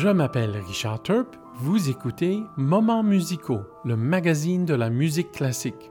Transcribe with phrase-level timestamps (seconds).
[0.00, 5.90] Je m'appelle Richard Turp, vous écoutez Moments musicaux, le magazine de la musique classique.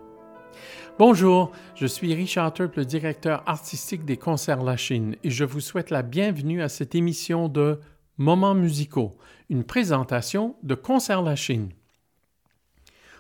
[0.98, 5.60] Bonjour, je suis Richard Turp, le directeur artistique des Concerts La Chine, et je vous
[5.60, 7.82] souhaite la bienvenue à cette émission de
[8.18, 9.18] Moments musicaux,
[9.50, 11.74] une présentation de Concerts La Chine.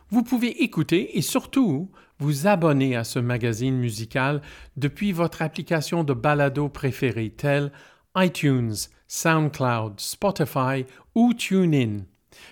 [0.09, 4.42] Vous pouvez écouter et surtout vous abonner à ce magazine musical
[4.78, 7.73] depuis votre application de balado préférée telle
[8.16, 8.73] iTunes,
[9.08, 12.06] SoundCloud, Spotify ou TuneIn.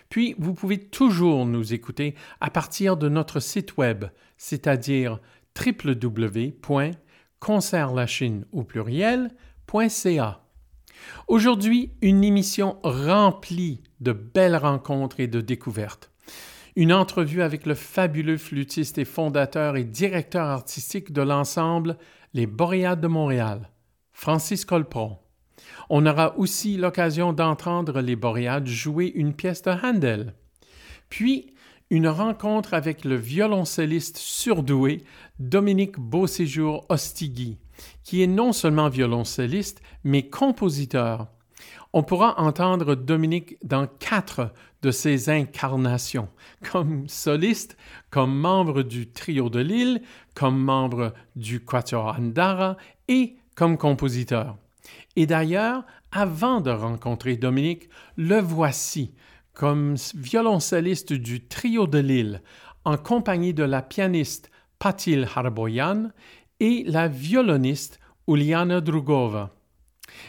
[0.09, 4.05] Puis, vous pouvez toujours nous écouter à partir de notre site web,
[4.37, 5.19] c'est-à-dire
[5.59, 10.41] www.concertlachine au pluriel.ca.
[11.27, 16.11] Aujourd'hui, une émission remplie de belles rencontres et de découvertes.
[16.75, 21.97] Une entrevue avec le fabuleux flûtiste et fondateur et directeur artistique de l'ensemble
[22.33, 23.69] Les Boréades de Montréal,
[24.11, 25.17] Francis Colpron.
[25.89, 30.33] On aura aussi l'occasion d'entendre les Boréades jouer une pièce de Handel.
[31.09, 31.53] Puis,
[31.89, 35.03] une rencontre avec le violoncelliste surdoué
[35.39, 37.59] Dominique Beauséjour Ostigui,
[38.03, 41.27] qui est non seulement violoncelliste, mais compositeur.
[41.93, 46.27] On pourra entendre Dominique dans quatre de ses incarnations,
[46.71, 47.77] comme soliste,
[48.09, 50.01] comme membre du trio de Lille,
[50.33, 54.57] comme membre du Quatuor Andara et comme compositeur.
[55.15, 59.13] Et d'ailleurs, avant de rencontrer Dominique, le voici
[59.53, 62.41] comme violoncelliste du trio de Lille,
[62.83, 66.11] en compagnie de la pianiste Patil Harboyan
[66.59, 69.55] et la violoniste Uliana Drugova.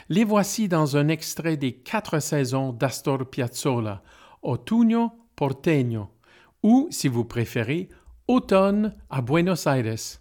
[0.08, 4.02] Les voici dans un extrait des quatre saisons d'Astor Piazzolla,
[4.42, 6.08] Otoño Porteño,
[6.62, 7.88] ou, si vous préférez,
[8.28, 10.20] Automne à Buenos Aires.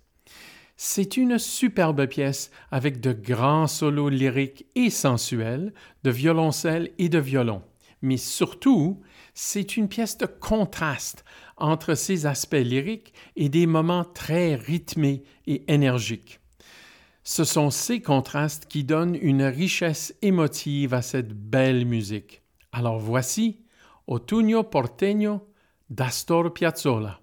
[0.77, 7.19] C'est une superbe pièce avec de grands solos lyriques et sensuels de violoncelle et de
[7.19, 7.61] violon.
[8.01, 9.01] Mais surtout,
[9.33, 11.23] c'est une pièce de contraste
[11.57, 16.39] entre ses aspects lyriques et des moments très rythmés et énergiques.
[17.23, 22.43] Ce sont ces contrastes qui donnent une richesse émotive à cette belle musique.
[22.71, 23.61] Alors voici
[24.07, 25.47] Autunno Porteño
[25.89, 27.21] d'Astor Piazzolla.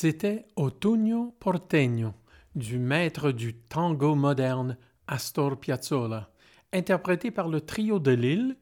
[0.00, 2.14] C'était Otoño Porteño
[2.54, 4.78] du maître du tango moderne
[5.08, 6.30] Astor Piazzolla,
[6.72, 8.56] interprété par le trio de Lille,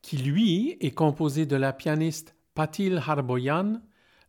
[0.00, 3.82] qui lui est composé de la pianiste Patil Harboyan,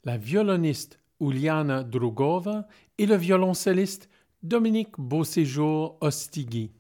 [0.04, 2.68] la violoniste Uliana Drugova
[2.98, 4.10] et le violoncelliste
[4.44, 6.74] Dominique Beauséjour Ostigui.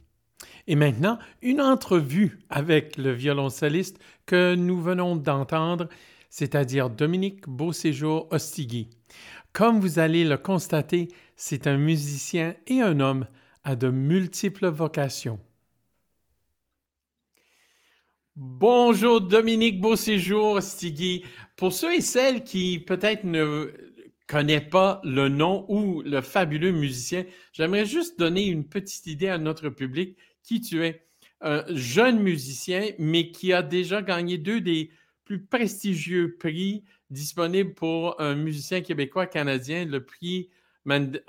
[0.68, 5.88] Et maintenant, une entrevue avec le violoncelliste que nous venons d'entendre,
[6.30, 8.90] c'est-à-dire Dominique Beauséjour Ostigui.
[9.60, 13.28] Comme vous allez le constater, c'est un musicien et un homme
[13.66, 15.38] à de multiples vocations.
[18.38, 21.26] Bonjour Dominique Beauséjour Stigui.
[21.58, 23.74] Pour ceux et celles qui peut-être ne
[24.28, 29.38] connaissent pas le nom ou le fabuleux musicien, j'aimerais juste donner une petite idée à
[29.38, 31.06] notre public qui tu es?
[31.42, 34.90] Un jeune musicien, mais qui a déjà gagné deux des
[35.30, 40.50] plus prestigieux prix disponibles pour un musicien québécois canadien, le prix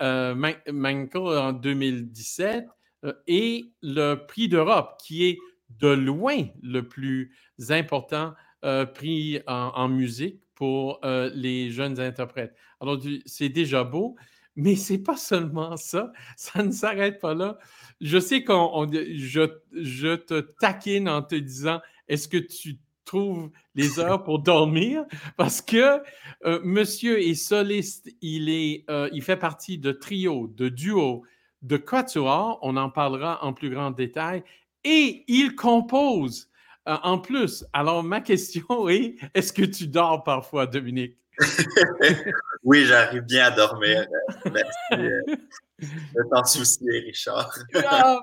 [0.01, 2.65] euh, Manco en 2017
[3.03, 5.37] euh, et le prix d'Europe, qui est
[5.79, 7.35] de loin le plus
[7.69, 8.33] important
[8.65, 12.55] euh, prix en, musique pour les jeunes interprètes.
[12.79, 14.15] Alors, c'est déjà beau,
[14.55, 16.11] mais c'est pas seulement ça.
[16.37, 17.59] Ça ne s'arrête pas là.
[17.99, 23.99] Je sais qu'on, je, je te taquine en te disant, est-ce que tu trouve les
[23.99, 25.05] heures pour dormir
[25.37, 26.01] parce que
[26.45, 31.23] euh, monsieur est soliste, euh, il fait partie de trio, de duo,
[31.61, 34.43] de quatuor, on en parlera en plus grand détail,
[34.83, 36.49] et il compose
[36.87, 37.63] euh, en plus.
[37.73, 41.20] Alors, ma question est, est-ce que tu dors parfois, Dominique?
[42.63, 44.07] oui, j'arrive bien à dormir.
[44.45, 45.37] Merci
[45.81, 47.53] de t'en soucier, Richard.
[47.87, 48.19] Ah,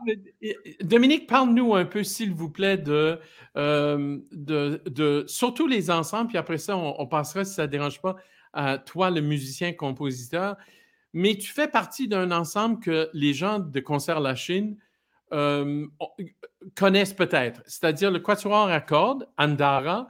[0.80, 3.18] Dominique, parle-nous un peu, s'il vous plaît, de,
[3.56, 8.00] euh, de, de, surtout les ensembles, puis après ça, on, passera, si ça ne dérange
[8.00, 8.16] pas,
[8.52, 10.56] à toi, le musicien-compositeur.
[11.12, 14.76] Mais tu fais partie d'un ensemble que les gens de Concert La Chine
[15.32, 15.86] euh,
[16.76, 20.08] connaissent peut-être, c'est-à-dire le Quatuor à cordes, Andara.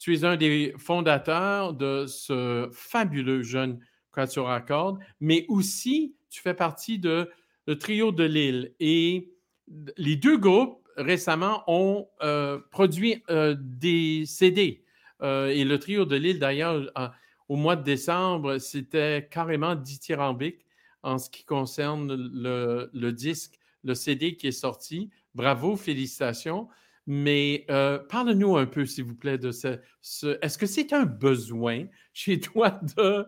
[0.00, 3.78] Tu es un des fondateurs de ce fabuleux jeune
[4.12, 7.30] Quatuor cordes, mais aussi tu fais partie de
[7.66, 8.74] le trio de Lille.
[8.80, 9.30] Et
[9.98, 14.84] les deux groupes récemment ont euh, produit euh, des CD.
[15.22, 16.90] Euh, et le trio de Lille, d'ailleurs,
[17.48, 20.64] au mois de décembre, c'était carrément dithyrambique
[21.02, 25.10] en ce qui concerne le, le, disque, le CD qui est sorti.
[25.34, 26.68] Bravo, félicitations.
[27.06, 29.78] Mais euh, parle-nous un peu, s'il vous plaît, de ce.
[30.42, 33.26] Est-ce que c'est un besoin chez toi de,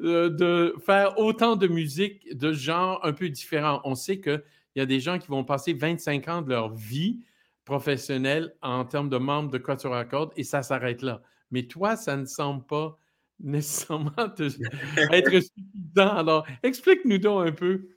[0.00, 3.80] euh, de, faire autant de musique de genres un peu différents?
[3.84, 4.42] On sait qu'il
[4.76, 7.24] y a des gens qui vont passer 25 ans de leur vie
[7.64, 11.22] professionnelle en termes de membres de Quatuor à et ça s'arrête là.
[11.50, 12.98] Mais toi, ça ne semble pas
[13.40, 14.12] nécessairement
[15.12, 16.16] être suffisant.
[16.16, 17.88] Alors, explique-nous donc un peu.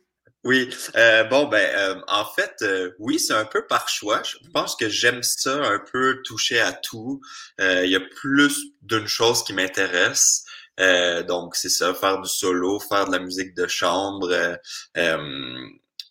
[0.46, 4.22] Oui, euh, bon ben euh, en fait euh, oui c'est un peu par choix.
[4.24, 7.20] Je pense que j'aime ça un peu toucher à tout.
[7.60, 10.46] Il y a plus d'une chose qui m'intéresse.
[11.28, 14.30] donc c'est ça, faire du solo, faire de la musique de chambre.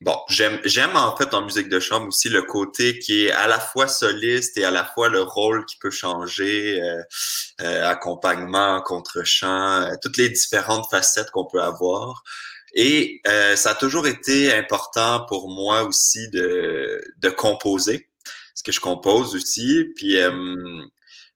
[0.00, 3.47] bon, j'aime j'aime en fait en musique de chambre aussi le côté qui est à
[3.47, 6.83] la fois soliste et à la fois le rôle qui peut changer,
[7.61, 12.25] accompagnement, contre-chant, toutes les différentes facettes qu'on peut avoir.
[12.75, 18.09] Et euh, ça a toujours été important pour moi aussi de, de composer,
[18.52, 19.87] parce que je compose aussi.
[19.95, 20.33] Puis euh,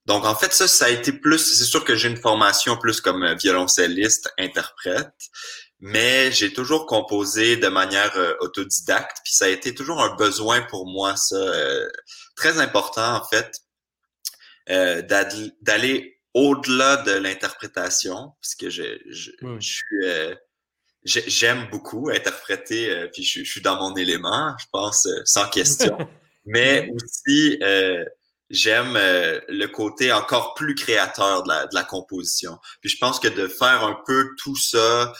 [0.05, 1.39] donc en fait ça, ça a été plus.
[1.39, 5.15] C'est sûr que j'ai une formation plus comme violoncelliste, interprète,
[5.79, 9.19] mais j'ai toujours composé de manière euh, autodidacte.
[9.23, 11.37] Puis ça a été toujours un besoin pour moi, ça
[12.35, 13.61] très important en fait,
[14.67, 19.31] d'aller au-delà de l'interprétation, puisque je, je,
[19.61, 20.07] je suis
[21.05, 25.97] j'aime beaucoup interpréter, euh, puis je, suis dans mon élément, je pense, euh, sans question.
[26.47, 28.05] Mais aussi, euh,
[28.49, 32.59] j'aime le côté encore plus créateur de la, de la, composition.
[32.81, 35.13] Puis je pense que de faire un peu tout ça,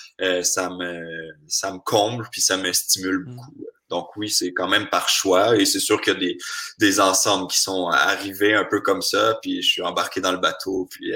[0.43, 1.05] ça me
[1.47, 3.25] ça me comble, puis ça me stimule mmh.
[3.25, 3.67] beaucoup.
[3.91, 6.39] Donc oui, c'est quand même par choix et c'est sûr qu'il y a des,
[6.79, 10.39] des ensembles qui sont arrivés un peu comme ça, puis je suis embarqué dans le
[10.39, 11.13] bateau, puis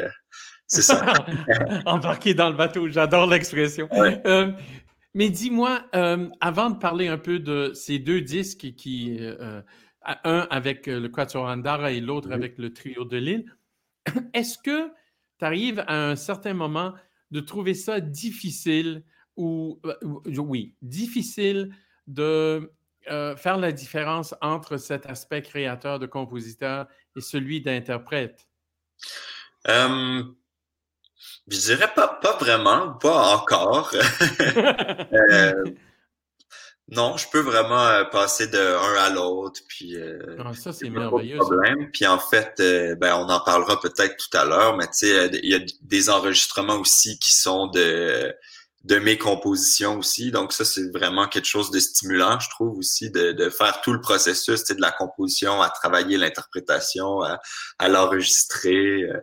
[0.73, 1.05] c'est ça.
[1.87, 3.89] Embarqué dans le bateau, j'adore l'expression.
[3.93, 4.53] Euh,
[5.13, 9.61] mais dis-moi, euh, avant de parler un peu de ces deux disques, qui, euh,
[10.25, 13.45] un avec le Quatuor Andara et l'autre avec le Trio de Lille,
[14.33, 14.89] est-ce que
[15.39, 16.95] tu arrives à un certain moment
[17.31, 19.05] de trouver ça difficile
[19.37, 19.79] ou,
[20.27, 21.75] oui, difficile
[22.07, 22.73] de
[23.07, 28.49] faire la différence entre cet aspect créateur de compositeur et celui d'interprète?
[31.49, 33.93] Je dirais pas, pas vraiment, pas encore.
[35.13, 35.65] euh,
[36.89, 40.91] non, je peux vraiment euh, passer de un à l'autre, puis euh, Ah, ça, c'est
[40.91, 41.39] merveilleux.
[41.39, 41.91] problème.
[41.93, 45.17] Puis en fait, euh, ben on en parlera peut-être tout à l'heure, mais tu sais,
[45.19, 48.35] euh, il y a des enregistrements aussi qui sont de
[48.85, 50.33] de mes compositions aussi.
[50.33, 53.93] Donc ça, c'est vraiment quelque chose de stimulant, je trouve aussi, de, de faire tout
[53.93, 57.39] le processus, de la composition à travailler l'interprétation, à,
[57.79, 59.05] à l'enregistrer.
[59.05, 59.21] euh.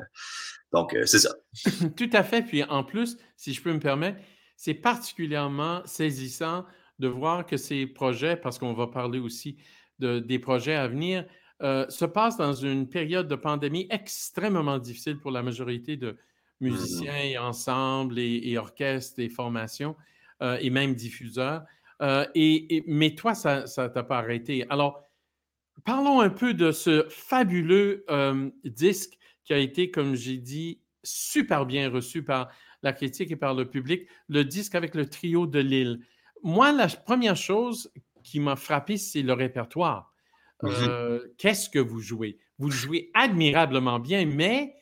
[0.71, 1.33] Donc euh, c'est ça.
[1.97, 2.41] Tout à fait.
[2.43, 4.19] Puis en plus, si je peux me permettre,
[4.55, 6.65] c'est particulièrement saisissant
[6.99, 9.57] de voir que ces projets, parce qu'on va parler aussi
[9.99, 11.25] de, des projets à venir,
[11.61, 16.17] euh, se passent dans une période de pandémie extrêmement difficile pour la majorité de
[16.61, 19.95] musiciens et ensembles et, et orchestres et formations
[20.41, 21.63] euh, et même diffuseurs.
[22.01, 24.65] Et, et- mais toi, ça ne t'a pas arrêté.
[24.69, 25.09] Alors,
[25.83, 28.05] parlons un peu de ce fabuleux
[28.63, 29.18] disque
[29.49, 32.49] qui a été, comme j'ai dit, super bien reçu par
[32.83, 36.01] la critique et par le public, le disque avec le trio de Lille.
[36.43, 37.91] Moi, la première chose
[38.23, 40.13] qui m'a frappé, c'est le répertoire.
[40.63, 42.37] Euh, Qu'est-ce que vous jouez?
[42.59, 44.75] Vous jouez admirablement bien, mais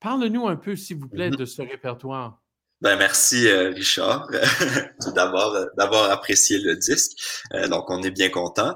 [0.00, 1.36] parle-nous un peu, s'il vous plaît, Mhm.
[1.36, 2.39] de ce répertoire.
[2.80, 4.28] Ben merci euh, Richard
[5.02, 7.12] tout d'abord euh, d'avoir apprécié le disque.
[7.54, 8.74] Euh, donc on est bien content.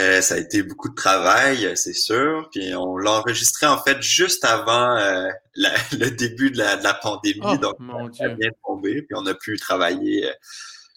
[0.00, 2.48] Euh, ça a été beaucoup de travail, euh, c'est sûr.
[2.50, 6.82] Puis on l'a enregistré en fait juste avant euh, la- le début de la, de
[6.82, 7.40] la pandémie.
[7.44, 9.02] Oh, donc mon ça a bien tombé.
[9.02, 10.28] Puis on a pu travailler.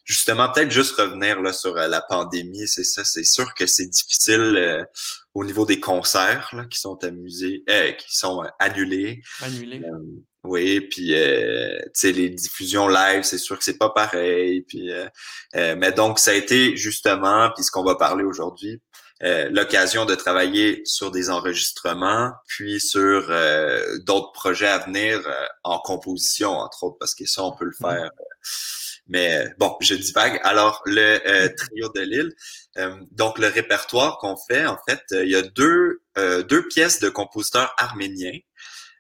[0.07, 3.03] Justement, peut-être juste revenir là sur euh, la pandémie, c'est ça.
[3.03, 4.83] C'est sûr que c'est difficile euh,
[5.33, 9.21] au niveau des concerts là, qui sont amusés, euh, qui sont euh, annulés.
[9.41, 9.81] Annulé.
[9.83, 9.99] Euh,
[10.45, 14.61] oui, puis euh, tu sais les diffusions live, c'est sûr que c'est pas pareil.
[14.61, 15.09] Puis euh,
[15.57, 18.81] euh, mais donc ça a été justement, puis ce qu'on va parler aujourd'hui,
[19.23, 25.45] euh, l'occasion de travailler sur des enregistrements, puis sur euh, d'autres projets à venir euh,
[25.65, 28.03] en composition entre autres, parce que ça on peut le faire.
[28.05, 28.25] euh,
[29.07, 30.39] mais euh, bon, je divague.
[30.43, 32.33] Alors le euh, trio de Lille,
[32.77, 36.67] euh, donc le répertoire qu'on fait, en fait, euh, il y a deux euh, deux
[36.67, 38.39] pièces de compositeurs arméniens.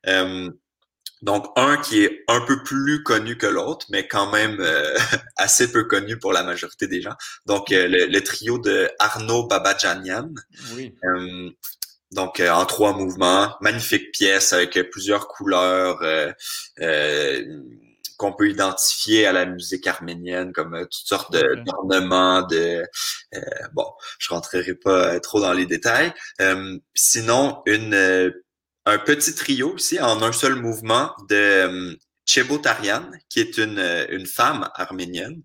[0.07, 0.49] Euh,
[1.23, 4.95] donc, un qui est un peu plus connu que l'autre, mais quand même euh,
[5.35, 7.15] assez peu connu pour la majorité des gens.
[7.47, 10.29] Donc, le, le trio de Arnaud Babadjanian.
[10.75, 10.93] Oui.
[11.03, 11.49] Euh,
[12.11, 13.55] donc, euh, en trois mouvements.
[13.61, 16.31] Magnifique pièce avec plusieurs couleurs euh,
[16.81, 17.43] euh,
[18.17, 22.83] qu'on peut identifier à la musique arménienne, comme euh, toutes sortes d'ornements, de...
[23.35, 23.39] euh,
[23.73, 23.85] bon,
[24.19, 26.13] je rentrerai pas euh, trop dans les détails.
[26.41, 27.93] Euh, sinon, une...
[27.93, 28.31] euh,
[28.89, 34.69] un petit trio aussi en un seul mouvement de Chebotarian, qui est une, une femme
[34.75, 35.43] arménienne.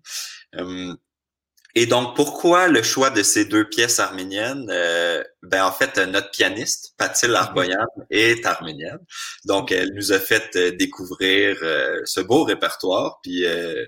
[1.75, 4.67] Et donc, pourquoi le choix de ces deux pièces arméniennes?
[4.69, 8.99] Euh, ben, en fait, euh, notre pianiste, Patil Arboyan, est arménienne.
[9.45, 13.19] Donc, elle nous a fait euh, découvrir euh, ce beau répertoire.
[13.23, 13.85] Puis, euh,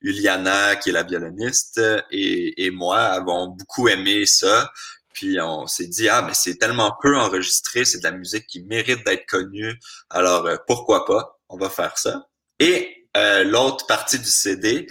[0.00, 1.80] Uliana, qui est la violoniste,
[2.10, 4.72] et, et moi avons beaucoup aimé ça.
[5.12, 8.62] Puis on s'est dit ah mais c'est tellement peu enregistré, c'est de la musique qui
[8.62, 9.74] mérite d'être connue.
[10.10, 11.40] Alors pourquoi pas?
[11.48, 12.28] On va faire ça.
[12.60, 14.86] Et euh, l'autre partie du CD,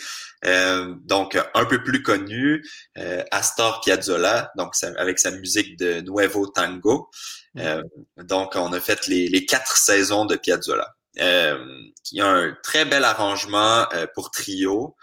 [0.46, 2.64] euh, donc un peu plus connu,
[2.98, 7.10] euh, Astor Piazzolla, donc avec sa musique de Nuevo Tango.
[7.58, 7.82] Euh,
[8.18, 10.94] donc on a fait les, les quatre saisons de Piazzolla.
[11.20, 11.58] Euh,
[12.04, 14.96] qui a un très bel arrangement euh, pour trio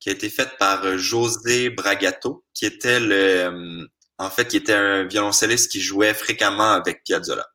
[0.00, 5.04] qui a été fait par José Bragato, qui était le en fait, qui était un
[5.04, 7.46] violoncelliste qui jouait fréquemment avec Piazzolla.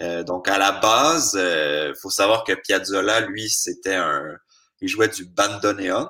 [0.00, 4.36] Euh, donc, à la base, euh, faut savoir que Piazzolla, lui, c'était un,
[4.80, 6.08] il jouait du bandoneon,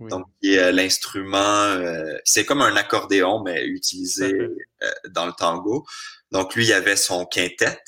[0.00, 0.10] oui.
[0.10, 5.32] donc qui est euh, l'instrument, euh, c'est comme un accordéon mais utilisé euh, dans le
[5.32, 5.86] tango.
[6.32, 7.78] Donc, lui, il avait son quintet,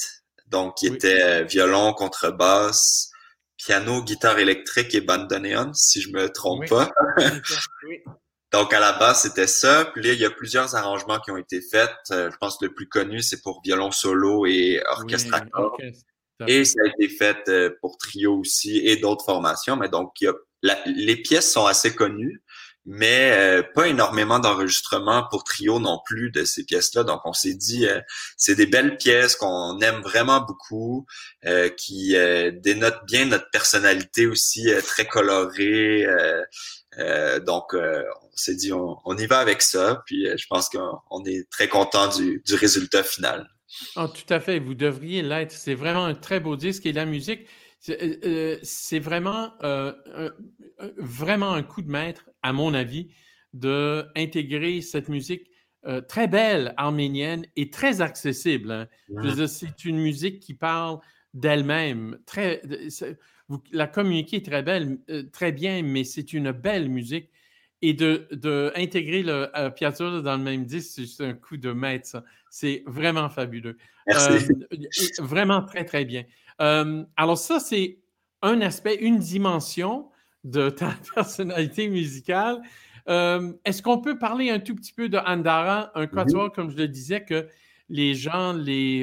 [0.47, 0.97] donc qui Oui.
[0.97, 3.11] était violon, contrebasse,
[3.57, 6.69] piano, guitare électrique et bandoneon, si je me trompe Oui.
[6.69, 6.91] pas.
[7.85, 8.01] Oui.
[8.53, 9.87] Donc à la base c'était ça.
[9.87, 11.91] Puis là il y a plusieurs arrangements qui ont été faits.
[12.11, 15.93] Euh, je pense que le plus connu c'est pour violon solo et orchestre Oui.
[16.49, 19.77] Et ça a été fait euh, pour trio aussi et d'autres formations.
[19.77, 22.43] Mais donc il y a, les pièces sont assez connues,
[22.85, 27.05] mais euh, pas énormément d'enregistrements pour trio non plus de ces pièces-là.
[27.05, 28.01] Donc on s'est dit euh,
[28.37, 31.07] c'est des belles pièces qu'on aime vraiment beaucoup,
[31.47, 36.07] euh, qui euh, dénotent bien notre personnalité aussi très colorée.
[37.47, 40.03] donc, on s'est dit, on, y va avec ça.
[40.07, 43.49] Puis, je pense qu'on on est très content du, du résultat final.
[43.97, 45.53] Ah, tout à fait, vous devriez l'être.
[45.53, 47.47] C'est vraiment un très beau disque et la musique,
[47.83, 49.93] c'est euh, euh, c'est vraiment, euh,
[50.97, 53.11] vraiment un coup de maître, à mon avis,
[53.53, 55.51] de intégrer cette musique
[55.85, 58.71] euh, très belle arménienne et très accessible.
[58.71, 58.89] hein.
[59.49, 61.01] C'est une musique qui parle
[61.35, 62.19] d'elle-même.
[62.25, 62.63] Très,
[63.73, 67.31] la communiquer est très belle, euh, très bien, mais c'est une belle musique.
[67.85, 72.23] Et de, de intégrer le Piazzolla dans le même disque, c'est un coup de maître.
[72.49, 73.77] C'est vraiment fabuleux.
[74.07, 74.53] Merci.
[75.19, 76.23] vraiment très, très bien.
[76.59, 77.99] Alors ça, c'est
[78.43, 80.11] un aspect, une dimension
[80.45, 82.63] de ta personnalité musicale.
[83.07, 86.89] Est-ce qu'on peut parler un tout petit peu de Andara, un quatuor, comme je le
[86.89, 87.49] disais, que
[87.89, 89.01] les gens, les,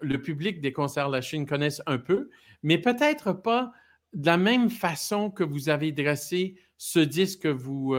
[0.00, 2.30] le public des concerts de la Chine connaissent un peu,
[2.62, 3.72] mais peut-être pas
[4.12, 7.94] de la même façon que vous avez dressé ce disque que vous,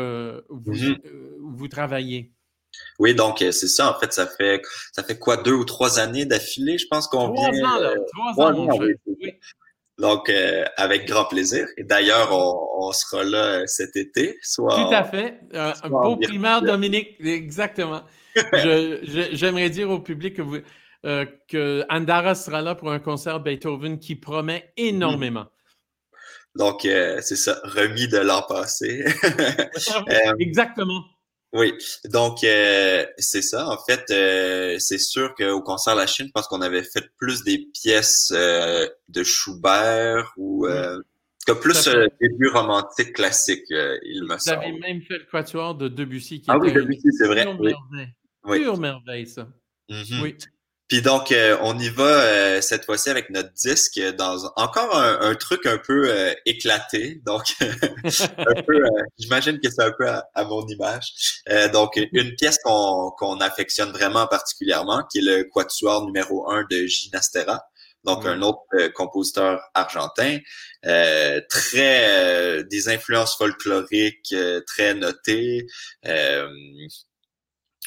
[0.50, 0.96] vous, mmh
[1.40, 2.34] vous, travaillez.
[3.00, 3.96] Oui, donc c'est ça.
[3.96, 7.32] En fait, ça fait ça fait quoi deux ou trois années d'affilée, je pense qu'on
[7.32, 7.52] vient.
[7.52, 7.94] Trois ans, là,
[8.36, 9.34] trois ans, oui.
[10.00, 11.68] Donc, euh, avec grand plaisir.
[11.78, 14.38] Et d'ailleurs, on, sera là euh, cet été.
[14.42, 15.40] Soit Tout à fait.
[15.54, 17.16] un beau primaire, Dominique.
[17.24, 18.02] Exactement.
[18.54, 20.58] J'aimerais dire au public que, vous,
[21.06, 25.46] euh, que Andara sera là pour un concert Beethoven qui promet énormément.
[26.56, 29.06] Donc, c'est ça, remis de l'an passé.
[30.40, 31.04] Exactement.
[31.54, 31.72] Oui,
[32.06, 33.70] donc euh, c'est ça.
[33.70, 37.68] En fait, euh, c'est sûr qu'au concert La Chine, parce qu'on avait fait plus des
[37.74, 40.68] pièces euh, de Schubert ou
[41.46, 41.88] que plus
[42.22, 44.62] début romantique classique, il me semble.
[44.62, 47.44] Vous avez même fait le quatuor de Debussy qui ah oui, Debussy, c'est vrai.
[47.44, 48.14] Pure merveille.
[48.44, 49.48] Pure merveille, ça.
[49.90, 50.22] Mm-hmm.
[50.24, 50.38] Oui.
[50.94, 55.34] Puis donc, euh, on y va euh, cette fois-ci avec notre disque dans encore un,
[55.34, 57.20] truc un peu euh, éclaté.
[57.26, 58.80] Donc, un peu,
[59.18, 61.42] j'imagine que c'est un peu à, mon image.
[61.74, 67.64] donc, une pièce qu'on affectionne vraiment particulièrement, qui est le quatuor numéro un de Ginastera.
[68.04, 68.62] Donc, un autre
[68.94, 70.38] compositeur argentin,
[70.84, 74.36] très des influences folkloriques
[74.68, 75.66] très notées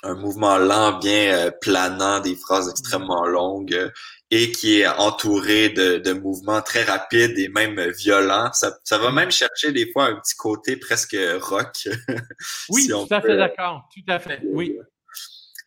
[0.03, 3.91] un mouvement lent, bien euh, planant, des phrases extrêmement longues euh,
[4.31, 8.53] et qui est entouré de, de, mouvements très rapides et même violents.
[8.53, 11.89] Ça, ça, va même chercher des fois un petit côté presque rock.
[12.69, 13.89] Oui, tout à fait d'accord.
[13.95, 14.41] Tout à fait.
[14.45, 14.77] Oui.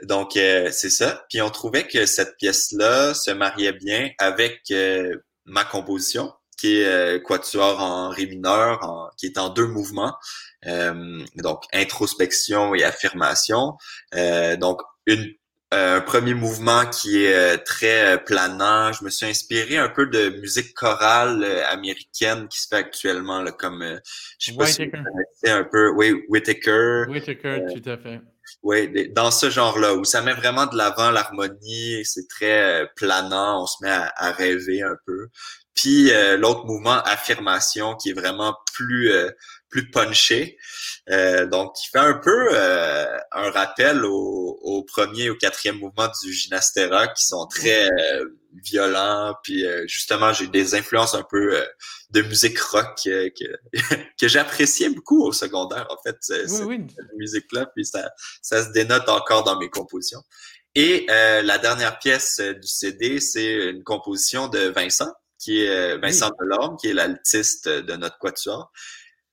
[0.03, 1.25] Donc, euh, c'est ça.
[1.29, 4.71] Puis on trouvait que cette pièce-là se mariait bien avec
[5.45, 10.15] ma composition, qui est quatuor en ré mineur, en, qui est en deux mouvements.
[10.67, 13.77] Euh, donc, introspection et affirmation.
[14.15, 15.33] Euh, donc, une,
[15.73, 18.91] euh, un premier mouvement qui est très planant.
[18.91, 23.51] Je me suis inspiré un peu de musique chorale américaine qui se fait actuellement, là,
[23.51, 23.83] comme
[24.39, 27.05] je sais pas si vous un peu, oui, Whitaker.
[27.09, 28.21] Whitaker, tout à fait.
[28.63, 33.67] Oui, dans ce genre-là, où ça met vraiment de l'avant l'harmonie, c'est très planant, on
[33.67, 35.27] se met à, rêver un peu.
[35.79, 39.11] Puis l'autre mouvement, affirmation, qui est vraiment plus
[39.69, 40.57] plus punché.
[41.09, 45.77] Euh, donc, il fait un peu euh, un rappel au, au, premier et au quatrième
[45.77, 48.25] mouvement du Gymnastera qui sont très euh,
[48.63, 49.35] violents.
[49.43, 51.63] Puis justement, j'ai des influences un peu
[52.09, 53.29] de musique rock que,
[54.19, 56.49] que j'appréciais beaucoup au secondaire, en fait, cette,
[57.15, 57.67] musique-là.
[57.75, 58.09] Puis ça,
[58.41, 60.23] ça se dénote encore dans mes compositions.
[60.75, 66.77] Et la dernière pièce du CD, c'est une composition de Vincent, qui est Vincent Delorme,
[66.77, 68.71] qui est l'altiste de notre quatuor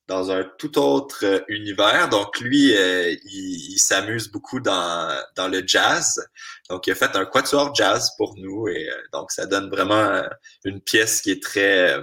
[0.06, 2.08] dans un tout autre euh, univers.
[2.08, 6.24] Donc lui, euh, il, s'amuse beaucoup dans, dans le jazz.
[6.70, 10.22] Donc il a fait un quatuor jazz pour nous et euh, donc ça donne vraiment
[10.64, 11.96] une pièce qui est très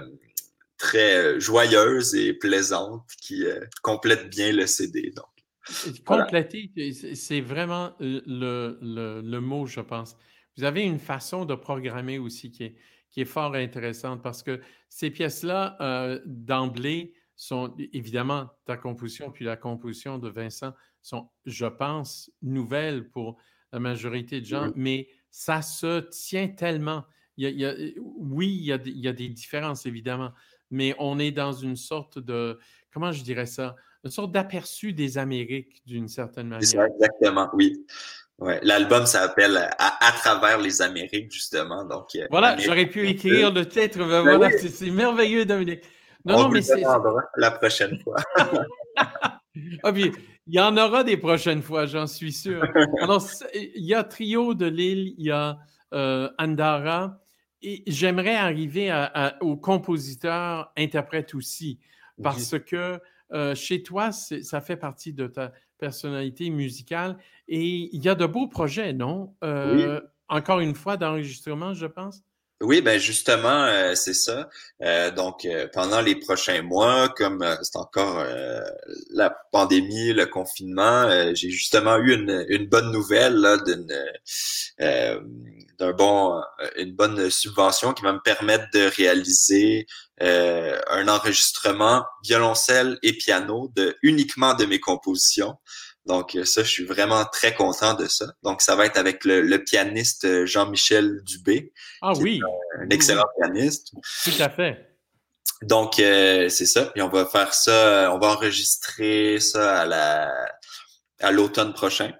[0.78, 3.44] très joyeuse et plaisante qui
[3.82, 5.12] complète bien le CD.
[5.14, 5.26] Donc
[6.04, 6.70] compléter,
[7.14, 10.16] c'est vraiment le, le, le, mot, je pense.
[10.56, 12.76] Vous avez une façon de programmer aussi qui est,
[13.14, 19.56] qui est fort intéressante parce que ces pièces-là, d'emblée, sont évidemment ta composition puis la
[19.56, 23.36] composition de Vincent sont, je pense, nouvelles pour
[23.72, 27.04] la majorité de gens, mais ça se tient tellement.
[27.36, 30.32] Il y a, oui, il y, a, il y, a, des différences, évidemment,
[30.70, 32.58] mais on est dans une sorte de,
[32.92, 36.68] comment je dirais ça, une sorte d'aperçu des Amériques d'une certaine manière.
[36.68, 37.84] Ça, exactement, oui.
[38.38, 41.84] Ouais, L'album s'appelle à, à, travers les Amériques, justement.
[41.84, 43.98] Donc, euh, voilà, j'aurais pu écrire le titre.
[43.98, 45.82] Ben ben voilà, c'est merveilleux, Dominique.
[46.24, 46.82] Non, non, mais c'est.
[47.36, 48.16] La prochaine fois.
[49.84, 50.12] ah, il
[50.48, 52.64] y en aura des prochaines fois, j'en suis sûr.
[53.00, 55.58] Alors, il y a Trio de Lille, il y a
[55.92, 57.20] euh, Andara,
[57.62, 61.78] et j'aimerais arriver à, aux compositeurs, interprètes aussi,
[62.22, 63.00] parce que
[63.32, 68.26] euh, chez toi, ça fait partie de ta personnalité musicale et il y a de
[68.26, 69.34] beaux projets, non?
[69.44, 72.24] Euh, encore une fois, d'enregistrement, je pense?
[72.64, 74.48] Oui, ben justement, euh, c'est ça.
[74.82, 78.24] Euh, donc, euh, pendant les prochains mois, comme c'est encore
[79.10, 83.86] la pandémie, le confinement, j'ai justement eu une, une bonne nouvelle d'une
[85.78, 86.40] d'un bon
[86.76, 89.86] une bonne subvention qui va me permettre de réaliser
[90.20, 95.56] un enregistrement violoncelle et piano de uniquement de mes compositions.
[96.06, 98.26] Donc ça, je suis vraiment très content de ça.
[98.42, 101.72] Donc ça va être avec le, pianiste Jean-Michel Dubé.
[102.02, 102.40] Ah oui.
[102.78, 103.92] un excellent pianiste.
[104.24, 104.94] Tout à fait.
[105.62, 106.92] Donc euh, c'est ça.
[106.96, 110.32] On va faire ça, on va enregistrer ça à la
[111.20, 112.12] à l'automne prochain.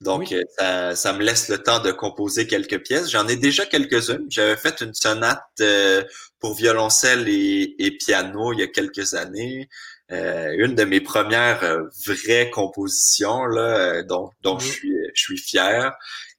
[0.00, 3.08] Donc ça, ça, me laisse le temps de composer quelques pièces.
[3.08, 4.26] J'en ai déjà quelques-unes.
[4.28, 6.02] J'avais fait une sonate euh,
[6.40, 9.68] pour violoncelle et, et, piano il y a quelques années.
[10.12, 15.22] Euh, une de mes premières euh, vraies compositions là, euh, dont, dont je suis je
[15.22, 15.96] suis fier.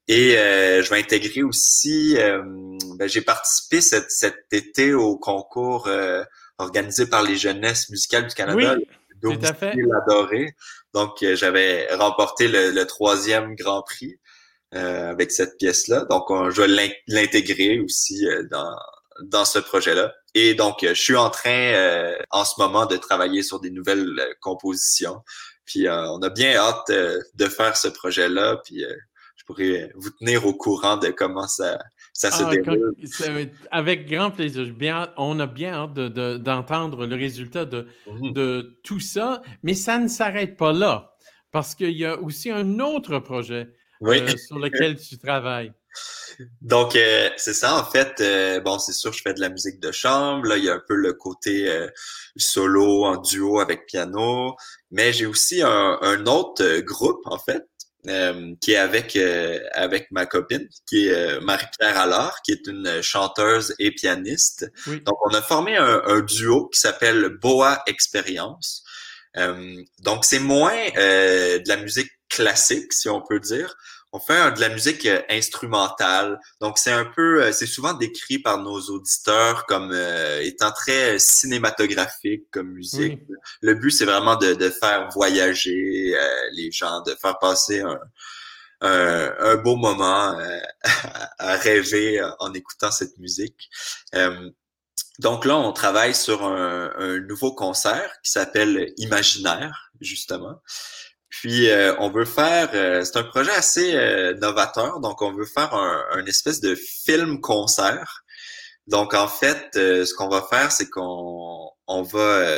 [0.09, 5.89] Et je vais intégrer aussi, ben, j'ai participé cet, cet été au concours
[6.57, 8.75] organisé par les jeunesses musicales du Canada.
[8.75, 8.85] Oui,
[9.21, 9.73] tout à fait.
[10.05, 10.55] Adoré.
[10.93, 14.19] Donc j'avais remporté le, le, troisième Grand Prix
[14.73, 16.03] avec cette pièce-là.
[16.09, 18.75] Donc je vais l'intégrer aussi dans
[19.21, 20.13] dans ce projet-là.
[20.35, 23.69] Et donc, euh, je suis en train euh, en ce moment de travailler sur des
[23.69, 25.21] nouvelles euh, compositions.
[25.65, 28.57] Puis on a bien hâte de faire ce projet-là.
[28.65, 28.83] Puis
[29.37, 31.79] je pourrais vous tenir au courant de comment ça,
[32.11, 32.93] ça se ah, déroule.
[33.71, 34.65] avec grand plaisir.
[34.73, 38.33] Bien, on a bien hâte d'entendre le résultat de, mhm.
[38.33, 39.41] de tout ça.
[39.63, 41.15] Mais ça ne s'arrête pas là.
[41.53, 43.69] Parce qu'il y a aussi un autre projet
[44.01, 45.71] sur lequel tu travailles.
[46.61, 48.19] Donc, euh, c'est ça, en fait.
[48.21, 50.47] Euh, bon, c'est sûr, je fais de la musique de chambre.
[50.47, 51.87] Là, il y a un peu le côté euh,
[52.37, 54.55] solo en duo avec piano.
[54.91, 57.63] Mais j'ai aussi un, autre groupe, en fait,
[58.61, 59.17] qui est avec
[59.73, 64.71] avec ma copine, qui est Marie-Pierre Allard, qui est une chanteuse et pianiste.
[64.87, 68.83] Donc, on a formé un, un duo qui s'appelle Boa Experience.
[69.35, 73.75] donc, c'est moins de la musique classique, si on peut dire
[74.13, 76.39] on fait de la musique euh, instrumentale.
[76.61, 81.17] Donc c'est un peu, euh, c'est souvent décrit par nos auditeurs comme euh, étant très
[81.17, 83.19] cinématographique comme musique.
[83.61, 86.15] Le but c'est vraiment de, de, faire voyager
[86.53, 87.99] les gens, de faire passer un,
[88.81, 90.37] un, beau moment
[91.39, 93.69] à rêver en écoutant cette musique.
[95.19, 100.61] donc là, on travaille sur un, un nouveau concert qui s'appelle Imaginaire, justement.
[101.33, 105.47] Puis euh, on veut faire, euh, c'est un projet assez euh, novateur, donc on veut
[105.47, 108.23] faire un, espèce de film concert.
[108.85, 112.57] Donc en fait, ce qu'on va faire, c'est qu'on on va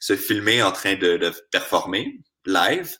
[0.00, 2.94] se filmer en train de, de, performer live,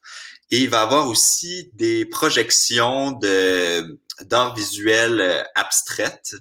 [0.51, 6.35] et il va y avoir aussi des projections de d'art visuel abstraites.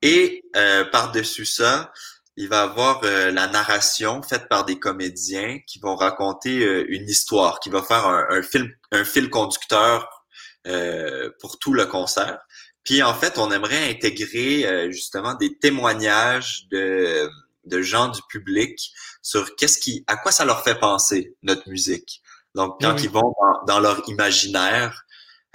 [0.00, 0.44] Et
[0.92, 1.92] par-dessus ça,
[2.36, 7.08] il va avoir euh, la narration faite par des comédiens qui vont raconter euh, une
[7.08, 10.24] histoire, qui va faire un, film, un fil conducteur
[10.66, 12.38] euh, pour tout le concert.
[12.84, 17.28] Puis en fait, on aimerait intégrer justement des témoignages de,
[17.64, 22.22] de gens du public sur qu'est-ce qui, à quoi ça leur fait penser notre musique.
[22.54, 23.34] Donc quand ils vont
[23.66, 25.04] dans leur imaginaire,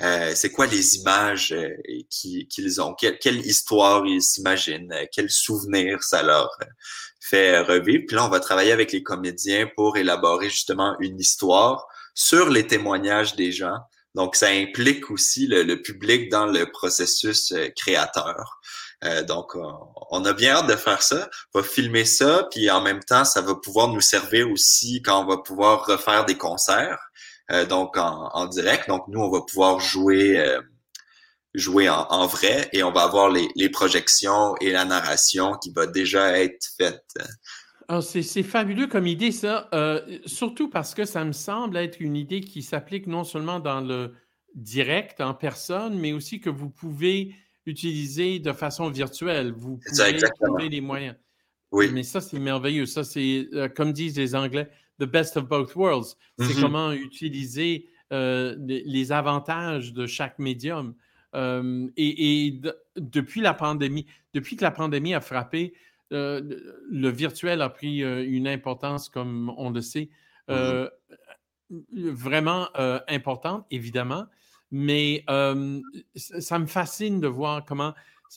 [0.02, 1.76] euh, c'est quoi les images euh,
[2.10, 6.50] qu'ils ont, quelle, histoire ils s'imaginent, euh, quel souvenir ça leur
[7.20, 8.06] fait revivre?
[8.08, 11.86] Puis là, on va travailler avec les comédiens pour élaborer justement une histoire
[12.16, 13.78] sur les témoignages des gens.
[14.16, 18.60] Donc, ça implique aussi le, public dans le processus créateur.
[19.26, 21.30] donc, on a bien hâte de faire ça.
[21.54, 25.24] On va filmer ça, puis en même temps, ça va pouvoir nous servir aussi quand
[25.24, 27.00] on va pouvoir refaire des concerts.
[27.52, 28.88] Euh, donc en, direct.
[28.88, 30.62] Donc nous, on va pouvoir jouer euh,
[31.54, 36.40] jouer en, vrai et on va avoir les, projections et la narration qui va déjà
[36.40, 37.04] être faite.
[37.90, 39.68] Ah, c'est fabuleux comme idée, ça.
[39.74, 43.82] Euh, surtout parce que ça me semble être une idée qui s'applique non seulement dans
[43.82, 44.14] le
[44.56, 49.52] direct, en personne, mais aussi que vous pouvez utiliser de façon virtuelle.
[49.52, 51.18] Vous pouvez trouver les moyens.
[51.72, 51.90] Oui.
[51.92, 52.86] Mais ça, c'est merveilleux.
[52.86, 54.70] Ça, c'est, comme disent les Anglais,
[55.02, 56.16] the best of both worlds.
[56.38, 56.62] C'est mm-hmm.
[56.62, 60.94] comment utiliser euh, les, avantages de chaque médium.
[61.34, 62.62] Euh, et,
[62.96, 65.74] depuis la pandémie, depuis que la pandémie a frappé,
[66.14, 66.42] euh,
[66.90, 70.10] le virtuel a pris une importance, comme on le sait,
[70.50, 70.90] mm-hmm.
[71.92, 72.68] vraiment
[73.08, 74.26] importante, évidemment.
[74.72, 75.26] Mais
[76.16, 77.94] ça me fascine de voir comment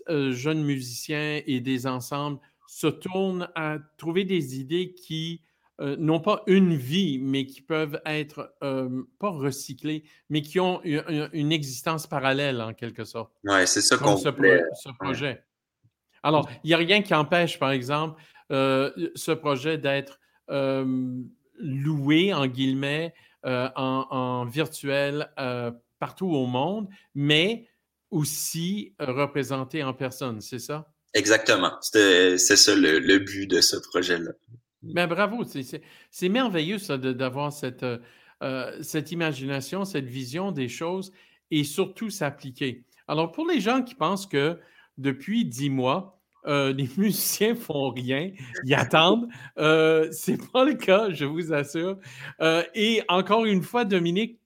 [0.09, 5.43] jeunes musiciens et des ensembles se tournent à trouver des idées qui
[5.81, 10.81] euh, non pas une vie, mais qui peuvent être euh, pas recyclés, mais qui ont
[10.85, 13.33] une, existence parallèle en quelque sorte.
[13.43, 15.43] Oui, c'est ça qu'on ce, ce, projet.
[16.23, 21.21] Alors, il n'y a rien qui empêche, par exemple, euh, ce projet d'être euh,
[21.59, 23.13] loué, en guillemets,
[23.45, 25.29] en, virtuel
[25.99, 27.67] partout au monde, mais
[28.11, 30.89] aussi représenté en personne, c'est ça?
[31.15, 31.77] Exactement.
[31.83, 34.33] C'est ça le, but de ce projet-là.
[34.93, 37.87] Ben, bravo, c'est merveilleux ça d'avoir cette,
[38.83, 41.13] cette imagination, cette vision des choses
[41.51, 42.85] et surtout s'appliquer.
[43.09, 44.59] Alors, pour les gens qui pensent que
[44.99, 48.31] depuis dix mois, euh, les musiciens font rien,
[48.65, 49.29] ils attendent.
[49.59, 51.99] Euh, c'est pas le cas, je vous assure.
[52.41, 54.39] Euh, et encore une fois, Dominique,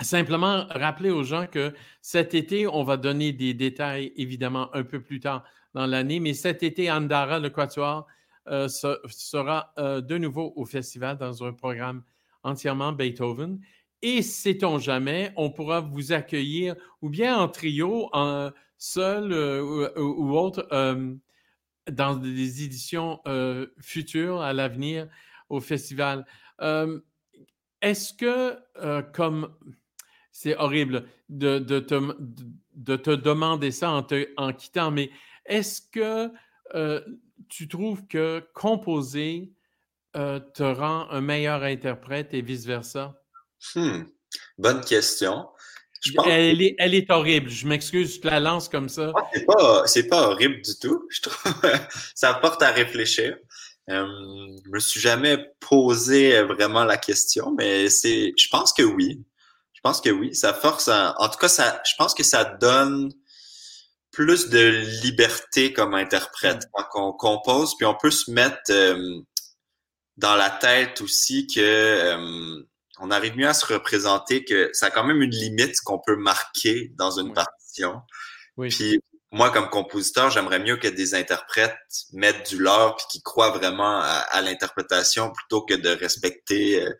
[0.00, 5.00] simplement rappeler aux gens que cet été, on va donner des détails évidemment un peu
[5.00, 5.42] plus tard
[5.74, 8.06] dans l'année, mais cet été, Andara, le Quatuor,
[8.48, 12.02] euh, sera de nouveau au festival dans un programme
[12.42, 13.60] entièrement Beethoven.
[14.02, 20.36] Et sait-on jamais, on pourra vous accueillir ou bien en trio, en, seul euh, ou,
[20.36, 21.14] autre euh,
[21.90, 25.08] dans des éditions euh, futures à l'avenir
[25.48, 26.26] au festival.
[27.82, 28.56] Est-ce que,
[29.12, 29.54] comme
[30.32, 31.94] c'est horrible de, de, te,
[32.74, 35.10] de, te, demander ça en, te, en quittant, mais
[35.44, 36.32] est-ce que
[37.48, 39.52] tu trouves que composer
[40.14, 43.20] te rend un meilleur interprète et vice-versa?
[43.74, 44.04] Hmm.
[44.58, 45.46] Bonne question.
[46.26, 47.48] Elle, est, elle, est, horrible.
[47.48, 49.12] Je m'excuse, je la lance comme ça.
[49.14, 51.06] Ah, c'est pas, horrible du tout.
[51.10, 51.52] Je trouve
[52.14, 53.36] ça porte à réfléchir.
[53.88, 54.06] Euh,
[54.64, 59.24] je me suis jamais posé vraiment la question, mais c'est, je pense que oui.
[59.72, 60.34] Je pense que oui.
[60.34, 63.12] Ça force, en tout cas, ça, je pense que ça donne
[64.16, 64.68] plus de
[65.02, 66.82] liberté comme interprète mm.
[66.90, 69.20] quand on compose, puis on peut se mettre euh,
[70.16, 72.62] dans la tête aussi que euh,
[72.98, 76.16] on arrive mieux à se représenter que ça a quand même une limite qu'on peut
[76.16, 78.00] marquer dans une partition.
[78.70, 78.98] Puis
[79.32, 81.76] moi, comme compositeur, j'aimerais mieux que des interprètes
[82.14, 86.90] mettent du leur puis qu'ils croient vraiment à, l'interprétation plutôt que de respecter euh,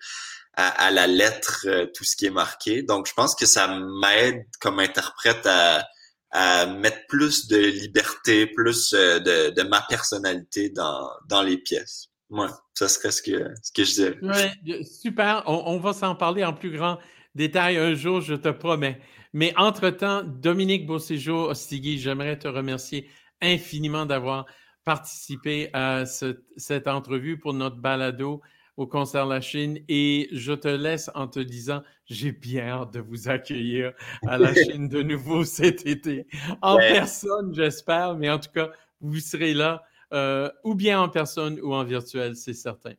[0.53, 2.83] à, la lettre euh, tout ce qui est marqué.
[2.83, 5.83] Donc, je pense que ça m'aide comme interprète à,
[6.31, 12.09] à mettre plus de liberté, plus euh, de, ma personnalité dans, dans les pièces.
[12.31, 14.19] Ouais, ça serait ce que, ce que je dirais.
[14.23, 15.45] Ouais, super.
[15.47, 16.99] On, va s'en parler en plus grand
[17.35, 19.01] détail un jour, je te promets.
[19.33, 23.09] Mais entre-temps, Dominique Beauséjour Ostigui, j'aimerais te remercier
[23.41, 24.47] infiniment d'avoir
[24.85, 28.41] participé à cette entrevue pour notre balado
[28.77, 33.01] au concert La Chine et je te laisse en te disant, j'ai bien hâte de
[33.01, 33.93] vous accueillir
[34.27, 36.27] à la Chine de nouveau cet été.
[36.63, 41.59] En personne, j'espère, mais en tout cas, vous serez là euh, ou bien en personne
[41.61, 42.93] ou en virtuel, c'est certain.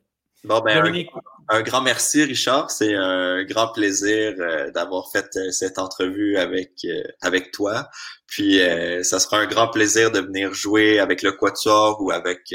[0.44, 1.06] Bon, ben,
[1.48, 2.70] un, grand merci, Richard.
[2.70, 6.86] C'est un grand plaisir euh, d'avoir fait euh, cette entrevue avec,
[7.20, 7.88] avec toi.
[8.26, 8.60] Puis,
[9.02, 12.54] ça sera un grand plaisir de venir jouer avec le Quatuor ou avec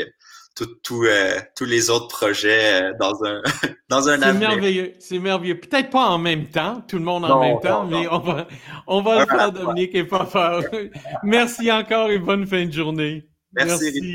[0.55, 3.41] tous les autres projets dans un,
[3.89, 5.59] dans un C'est merveilleux, c'est merveilleux.
[5.59, 8.47] Peut-être pas en même temps, tout le monde en même temps, mais on va,
[8.87, 10.61] on va le faire, Dominique, et pas faire.
[11.23, 13.27] Merci encore et bonne fin de journée.
[13.53, 14.13] Merci, Merci.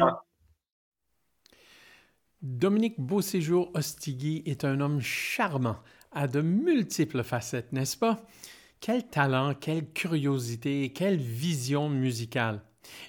[2.41, 5.79] Dominique Beauséjour Ostigui est un homme charmant,
[6.13, 8.25] à de multiples facettes, n'est-ce pas?
[8.81, 12.63] Quel talent, quelle curiosité, quelle vision musicale.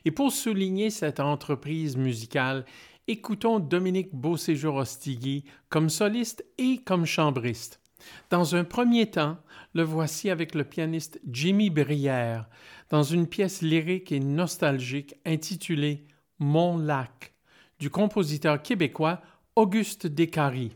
[0.04, 2.66] Et pour souligner cette entreprise musicale,
[3.10, 7.82] écoutons Dominique Beauséjour Ostigui comme soliste et comme chambriste.
[8.30, 9.40] Dans un premier temps,
[9.74, 12.48] le voici avec le pianiste Jimmy Brière
[12.92, 16.06] dans une pièce lyrique et nostalgique intitulée
[16.38, 17.34] Mon lac
[17.80, 19.22] du compositeur québécois
[19.56, 20.76] Auguste Descaries.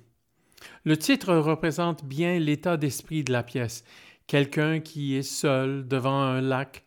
[0.86, 3.84] Le titre représente bien l'état d'esprit de la pièce,
[4.26, 6.84] quelqu'un qui est seul devant un lac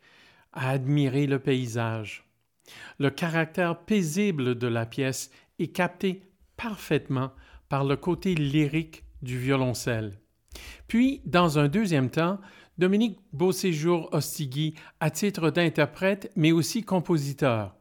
[0.51, 2.26] à admirer le paysage.
[2.99, 6.23] Le caractère paisible de la pièce est capté
[6.55, 7.31] parfaitement
[7.69, 10.19] par le côté lyrique du violoncelle.
[10.87, 12.39] Puis, dans un deuxième temps,
[12.77, 17.75] Dominique Beauséjour Ostigui à titre d'interprète, mais aussi compositeur.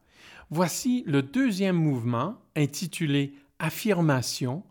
[0.51, 4.63] Voici le deuxième mouvement, intitulé Affirmation,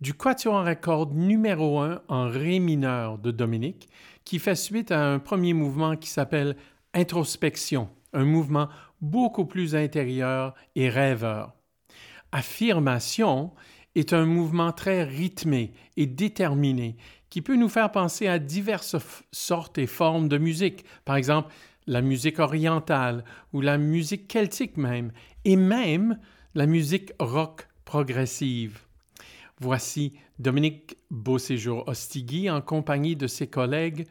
[0.00, 3.88] du quatuor à cordes numéro 1 en Ré mineur de Dominique,
[4.24, 6.56] qui fait suite à un premier mouvement qui s'appelle
[6.92, 8.68] Introspection, un mouvement
[9.00, 11.54] beaucoup plus intérieur et rêveur.
[12.32, 13.52] Affirmation
[13.94, 16.96] est un mouvement très rythmé et déterminé
[17.30, 18.96] qui peut nous faire penser à diverses
[19.32, 21.52] sortes et formes de musique, par exemple
[21.86, 25.12] la musique orientale ou la musique celtique même,
[25.44, 26.18] et même
[26.54, 28.80] la musique rock progressive.
[29.60, 34.06] Voici Dominique Beauséjour-Ostigui en compagnie de ses collègues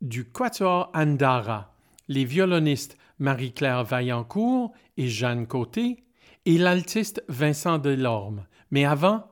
[0.00, 1.74] du Quatuor Andara,
[2.08, 6.04] les violonistes Marie-Claire Vaillancourt et Jeanne Côté,
[6.44, 8.46] et l'altiste Vincent Delorme.
[8.70, 9.28] Mais avant,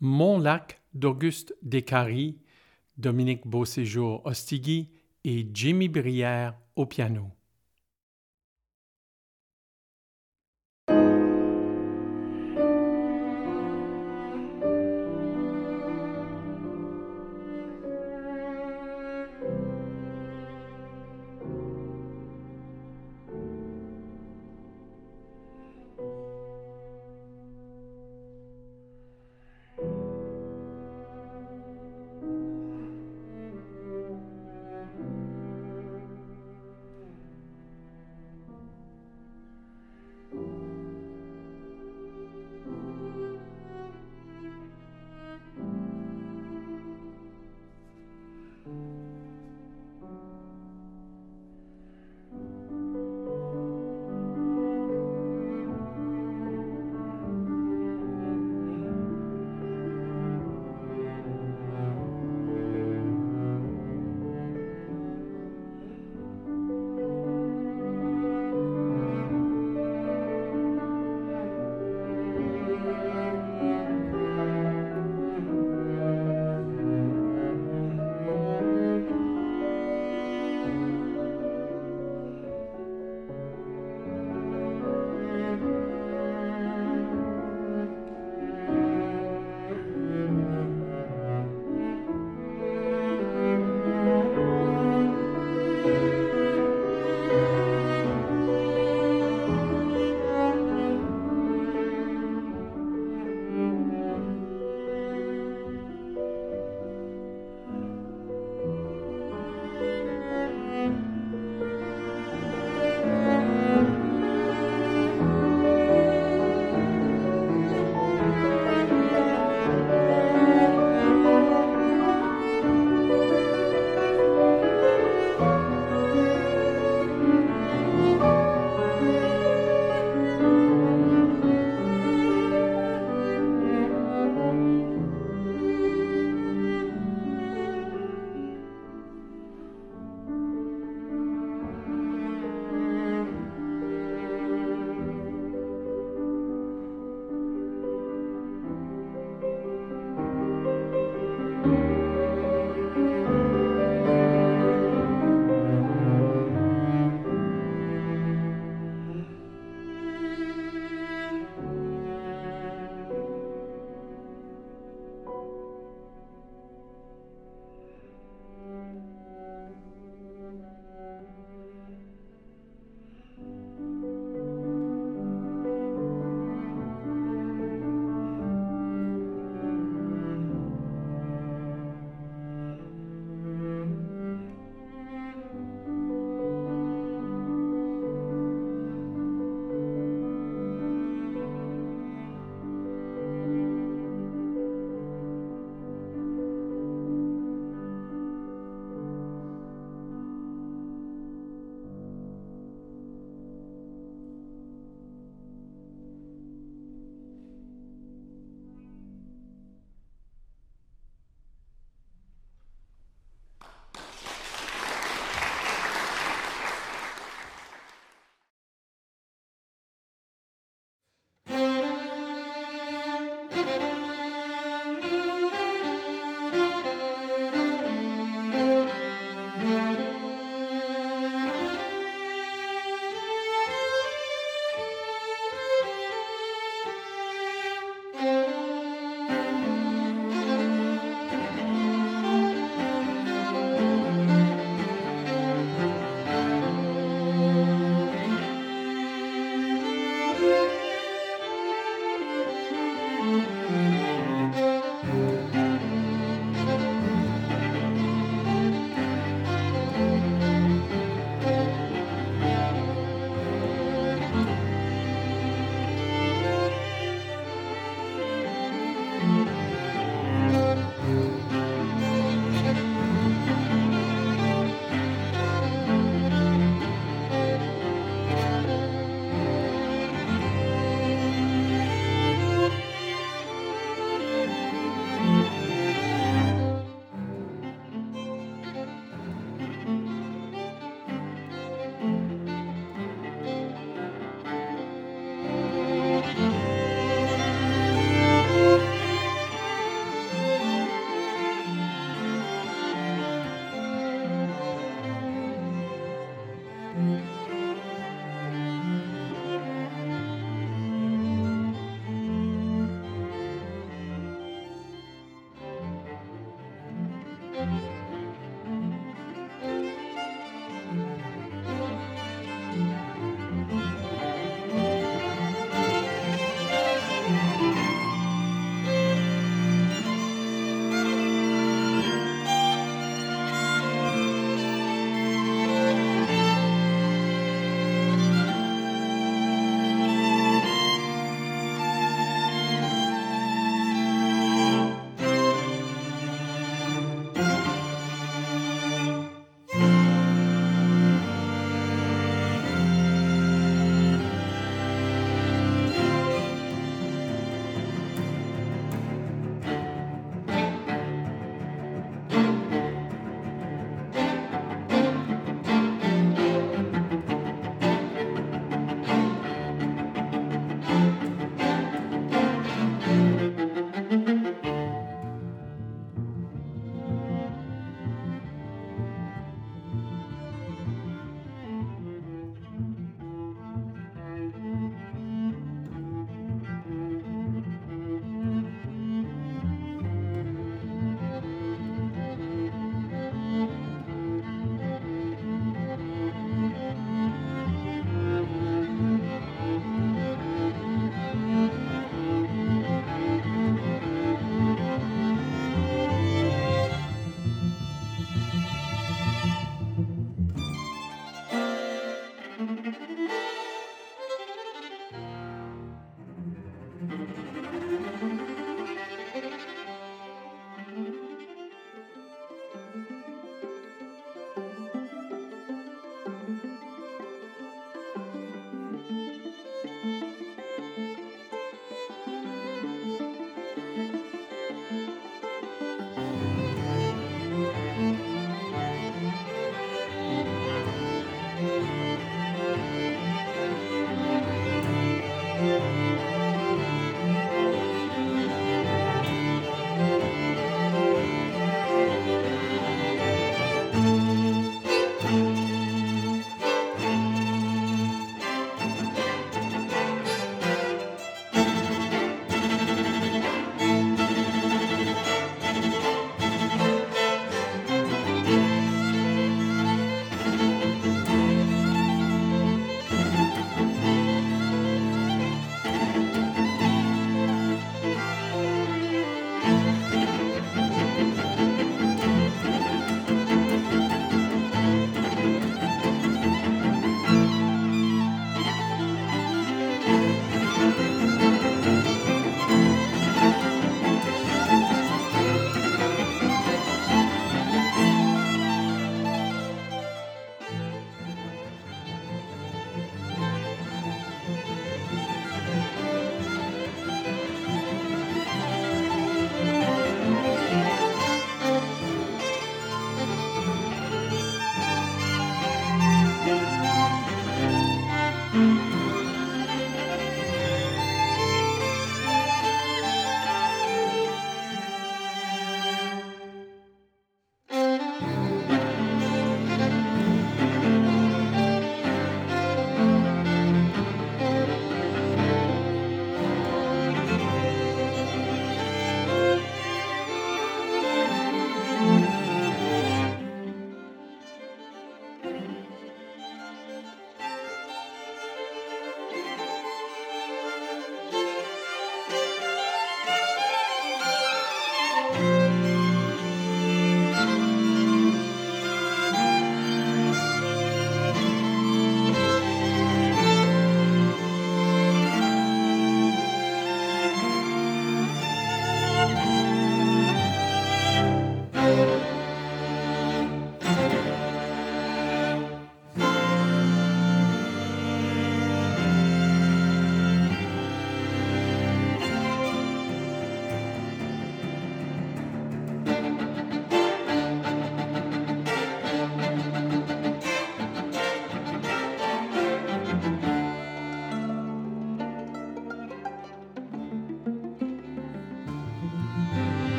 [0.00, 2.38] Mon lac d'Auguste Descaries,
[2.98, 4.90] Dominique Beauséjour Ostigui
[5.24, 7.30] et Jimmy Brière au piano.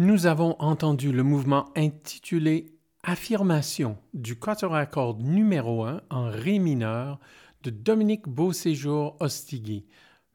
[0.00, 2.66] Nous avons entendu le mouvement intitulé
[3.02, 7.18] Affirmation du quatuor à cordes numéro 1 en Ré mineur
[7.64, 9.86] de Dominique Beauséjour Ostigui,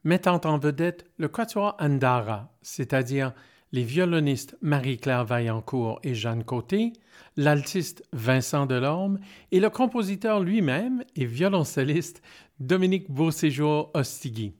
[0.02, 3.32] mettant en vedette le quatuor Andara, c'est-à-dire
[3.72, 6.92] les violonistes Marie-Claire Vaillancourt et Jeanne Côté,
[7.38, 9.18] l'altiste Vincent Delorme
[9.50, 12.20] et le compositeur lui-même et violoncelliste
[12.60, 14.52] Dominique Beauséjour Ostigui.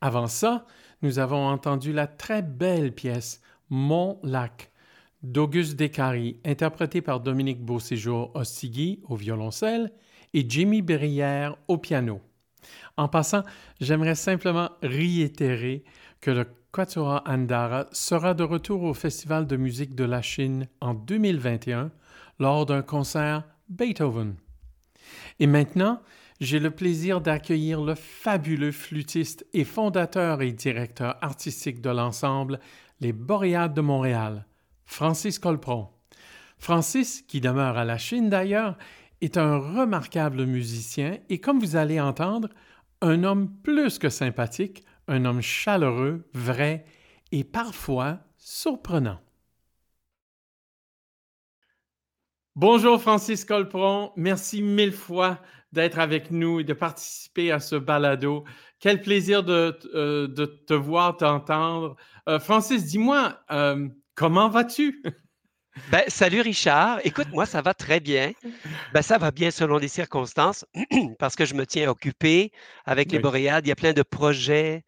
[0.00, 0.66] Avant ça,
[1.02, 3.40] nous avons entendu la très belle pièce
[3.74, 4.70] Mon lac
[5.22, 9.92] d'Auguste Descaries, interprétée par Dominique Beauséjour Ostigui au violoncelle
[10.34, 12.20] et Jimmy Berrière au piano.
[12.98, 13.44] En passant,
[13.80, 15.84] j'aimerais simplement réitérer
[16.20, 20.92] que le Quatuor Andara sera de retour au Festival de musique de la Chine en
[20.92, 21.92] 2021
[22.40, 24.34] lors d'un concert Beethoven.
[25.40, 26.02] Et maintenant,
[26.42, 32.58] j'ai le plaisir d'accueillir le fabuleux flûtiste et fondateur et directeur artistique de l'ensemble
[33.02, 34.46] Les Boréades de Montréal,
[34.84, 35.88] Francis Colpron.
[36.56, 38.78] Francis, qui demeure à la Chine d'ailleurs,
[39.20, 42.48] est un remarquable musicien et comme vous allez entendre,
[43.00, 46.84] un homme plus que sympathique, un homme chaleureux, vrai
[47.32, 49.18] et parfois surprenant.
[52.54, 55.40] Bonjour Francis Colpron, merci mille fois
[55.72, 58.44] d'être avec nous et de participer à ce balado.
[58.82, 60.26] Quel plaisir de, euh,
[60.66, 61.94] te voir, t'entendre.
[62.28, 65.02] Euh, Francis, dis-moi, euh, comment vas-tu?
[65.90, 67.00] Ben, salut Richard.
[67.02, 68.32] Écoute, moi, ça va très bien.
[68.92, 70.66] Ben, ça va bien selon les circonstances
[71.18, 72.52] parce que je me tiens occupé
[72.84, 73.64] avec les Boréades.
[73.64, 74.84] Il y a plein de projets,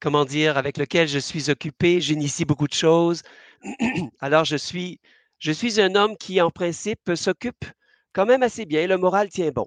[0.00, 2.00] comment dire, avec lesquels je suis occupé.
[2.00, 3.22] J'initie beaucoup de choses.
[4.20, 4.98] Alors, je suis,
[5.38, 7.66] je suis un homme qui, en principe, s'occupe
[8.14, 8.86] quand même assez bien.
[8.86, 9.66] Le moral tient bon.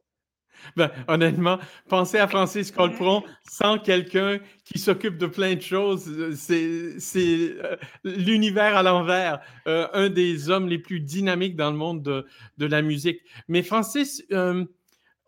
[0.76, 1.60] Ben, honnêtement,
[1.90, 7.76] penser à Francis Colpron sans quelqu'un qui s'occupe de plein de choses, euh, c'est euh,
[8.04, 12.26] l'univers à l'envers, euh, un des hommes les plus dynamiques dans le monde de,
[12.58, 13.22] de la musique.
[13.48, 14.24] Mais Francis,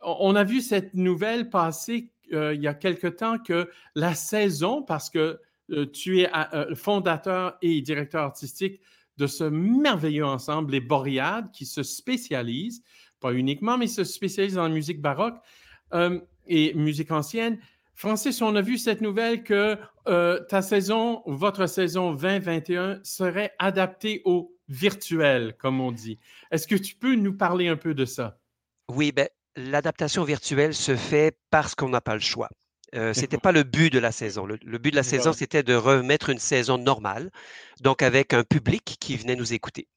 [0.01, 5.09] on a vu cette nouvelle passer il y a quelque temps que la saison, parce
[5.09, 5.39] que
[5.93, 6.29] tu es
[6.73, 8.81] fondateur et directeur artistique
[9.17, 12.83] de ce merveilleux ensemble, les Boréades, qui se spécialisent
[13.23, 15.37] pas uniquement, mais se spécialise dans la musique baroque
[15.93, 17.57] euh, et musique ancienne.
[17.95, 24.21] Francis, on a vu cette nouvelle que euh, ta saison, votre saison 2021 serait adaptée
[24.25, 26.19] au virtuel, comme on dit.
[26.51, 28.39] Est-ce que tu peux nous parler un peu de ça?
[28.89, 32.49] Oui, ben, l'adaptation virtuelle se fait parce qu'on n'a pas le choix.
[32.95, 34.45] Euh, ce n'était pas le but de la saison.
[34.45, 37.31] Le, but de la saison, c'était de remettre une saison normale,
[37.81, 39.87] donc avec un public qui venait nous écouter.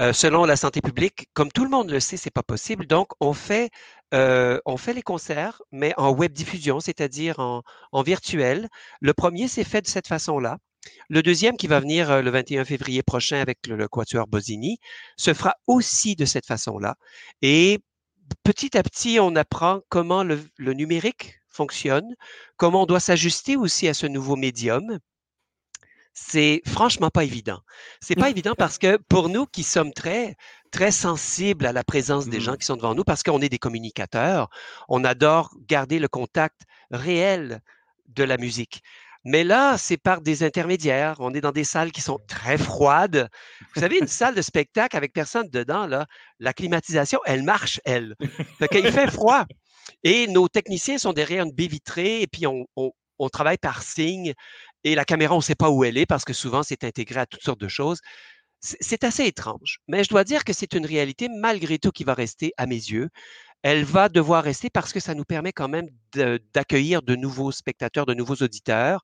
[0.00, 2.86] Euh, selon la santé publique, comme tout le monde le sait, c'est pas possible.
[2.86, 3.70] Donc, on fait,
[4.14, 4.58] euh,
[4.94, 8.68] les concerts, mais en web diffusion, c'est-à-dire en, en, virtuel.
[9.00, 10.56] Le premier s'est fait de cette façon-là.
[11.10, 14.78] Le deuxième, qui va venir euh, le 21 février prochain avec le, Quatuor Bosini,
[15.18, 16.96] se fera aussi de cette façon-là.
[17.42, 17.80] Et
[18.42, 22.14] petit à petit, on apprend comment le, le numérique fonctionne,
[22.56, 24.98] comment on doit s'ajuster aussi à ce nouveau médium
[26.12, 27.60] c'est franchement pas évident.
[28.00, 30.36] C'est pas évident parce que pour nous qui sommes très,
[30.70, 32.58] très sensibles à la présence des gens mmh.
[32.58, 34.50] qui sont devant nous, parce qu'on est des communicateurs,
[34.88, 37.60] on adore garder le contact réel
[38.08, 38.82] de la musique.
[39.24, 41.16] Mais là, c'est par des intermédiaires.
[41.18, 43.28] On est dans des salles qui sont très froides.
[43.74, 46.06] Vous savez, une salle de spectacle avec personne dedans, là,
[46.38, 48.14] la climatisation, elle marche, elle.
[48.72, 49.44] Il fait froid.
[50.04, 52.92] Et nos techniciens sont derrière une baie vitrée et puis on, on
[53.28, 54.34] travaille par signe
[54.84, 57.20] et la caméra, on ne sait pas où elle est parce que souvent, c'est intégré
[57.20, 58.00] à toutes sortes de choses.
[58.60, 62.12] C'est assez étrange, mais je dois dire que c'est une réalité malgré tout qui va
[62.14, 63.08] rester à mes yeux.
[63.62, 65.88] Elle va devoir rester parce que ça nous permet quand même
[66.54, 69.02] d'accueillir de, nouveaux spectateurs, de nouveaux auditeurs.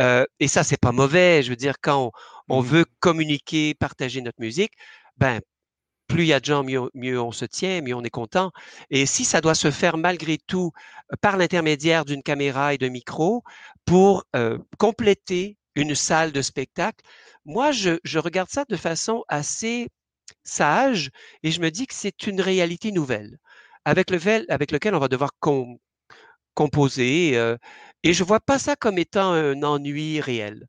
[0.00, 1.42] Euh, et ça, c'est pas mauvais.
[1.42, 2.12] Je veux dire, quand
[2.48, 4.72] on, mmh veut communiquer, partager notre musique,
[5.18, 5.40] ben
[6.06, 8.52] plus il y a de gens, mieux, on se tient, mieux on est content.
[8.90, 10.72] Et si ça doit se faire malgré tout
[11.12, 13.42] euh, par l'intermédiaire d'une caméra et de micro
[13.84, 17.04] pour euh, compléter une salle de spectacle,
[17.44, 19.88] moi, je, regarde ça de façon assez
[20.44, 21.10] sage
[21.42, 23.38] et je me dis que c'est une réalité nouvelle
[23.84, 25.30] avec, lequel, avec lequel on va devoir
[26.54, 27.36] composer.
[27.36, 27.56] Euh,
[28.02, 30.66] et je ne vois pas ça comme étant un ennui réel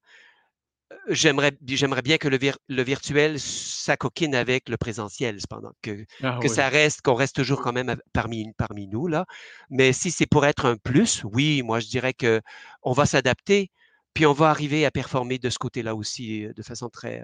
[1.10, 6.48] j'aimerais, j'aimerais bien que le, le virtuel s'acoquine avec le présentiel, cependant, que, ah que
[6.48, 9.26] ça reste, qu'on reste toujours quand même parmi, parmi nous, là.
[9.70, 12.42] Mais si c'est pour être un plus, oui, moi, je dirais que
[12.84, 13.72] on va s'adapter,
[14.14, 17.24] puis on va arriver à performer de ce côté-là aussi euh, de façon très,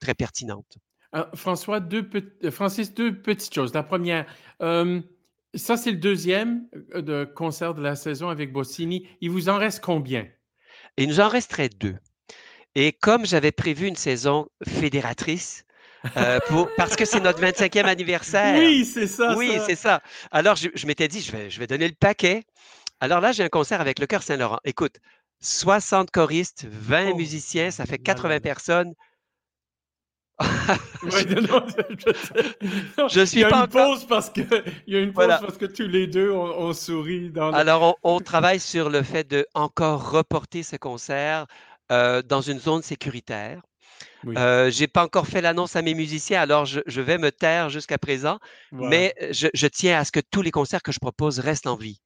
[0.00, 0.78] très pertinente.
[1.34, 2.08] François, deux
[2.44, 3.74] euh, Francis, deux petites choses.
[3.74, 4.26] La première,
[5.54, 9.08] ça, c'est le deuxième euh, de concert de la saison avec Bossini.
[9.20, 10.28] Il vous en reste combien?
[10.96, 11.96] Il nous en resterait deux.
[12.74, 15.64] Et comme j'avais prévu une saison fédératrice,
[16.16, 18.58] euh, pour, parce que c'est notre 25e anniversaire.
[18.58, 19.34] Oui, c'est ça.
[19.36, 20.00] Oui, c'est ça.
[20.30, 22.44] Alors, je, je m'étais dit, je vais, je vais donner le paquet.
[23.00, 24.58] Alors là, j'ai un concert avec le Cœur Saint-Laurent.
[24.64, 24.96] Écoute,
[25.40, 28.40] 60 choristes, 20 Oh, musiciens, ça fait là là 80 là.
[28.40, 28.94] personnes.
[32.98, 34.40] Non, je, Je suis il y a pas une encore- pause parce que
[34.86, 35.38] il y a une pause Voilà.
[35.38, 38.88] parce que tous les deux on, on sourit dans le- Alors, on, on travaille sur
[38.90, 41.46] le fait de encore reporter ce concert
[41.90, 43.62] euh, dans une zone sécuritaire.
[44.24, 44.34] Oui.
[44.36, 47.70] Euh, j'ai pas encore fait l'annonce à mes musiciens, alors je, je vais me taire
[47.70, 48.38] jusqu'à présent,
[48.70, 48.90] Voilà.
[48.90, 51.76] mais je, je tiens à ce que tous les concerts que je propose restent en
[51.76, 52.00] vie.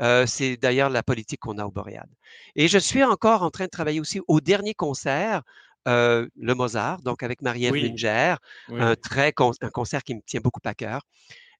[0.00, 2.08] Euh, c'est d'ailleurs la politique qu'on a au Boréal.
[2.56, 5.42] Et je suis encore en train de travailler aussi au dernier concert,
[5.86, 7.90] euh, le Mozart, donc avec Marie-Ève Oui.
[7.90, 8.36] Munger,
[8.68, 8.80] Oui.
[8.80, 11.02] un, très con- un concert qui me tient beaucoup à cœur.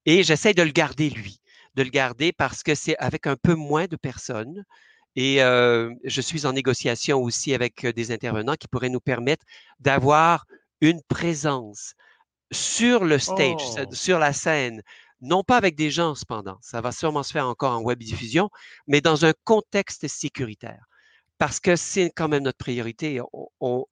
[0.07, 1.39] Et j'essaie de le garder, lui,
[1.75, 4.65] de le garder parce que c'est avec un peu moins de personnes.
[5.17, 9.45] Et euh, je suis en négociation aussi avec euh, des intervenants qui pourraient nous permettre
[9.81, 10.47] d'avoir
[10.81, 11.95] une présence
[12.51, 13.95] sur le stage, Oh.
[13.95, 14.83] sur la scène,
[15.21, 18.51] non pas avec des gens cependant, ça va sûrement se faire encore en web diffusion,
[18.87, 20.85] mais dans un contexte sécuritaire.
[21.39, 23.21] Parce que c'est quand même notre priorité.
[23.61, 23.87] On-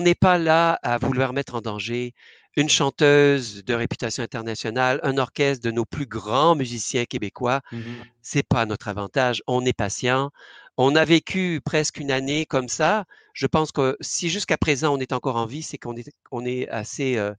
[0.00, 2.14] n'est pas là à vouloir mettre en danger
[2.56, 7.60] une chanteuse de réputation internationale, un orchestre de nos plus grands musiciens québécois.
[7.70, 7.82] Mhm.
[8.22, 9.42] C'est pas notre avantage.
[9.46, 10.30] On est patient.
[10.76, 13.04] On a vécu presque une année comme ça.
[13.32, 16.44] Je pense que si jusqu'à présent on est encore en vie, c'est qu'on est, on
[16.44, 17.32] est assez, euh,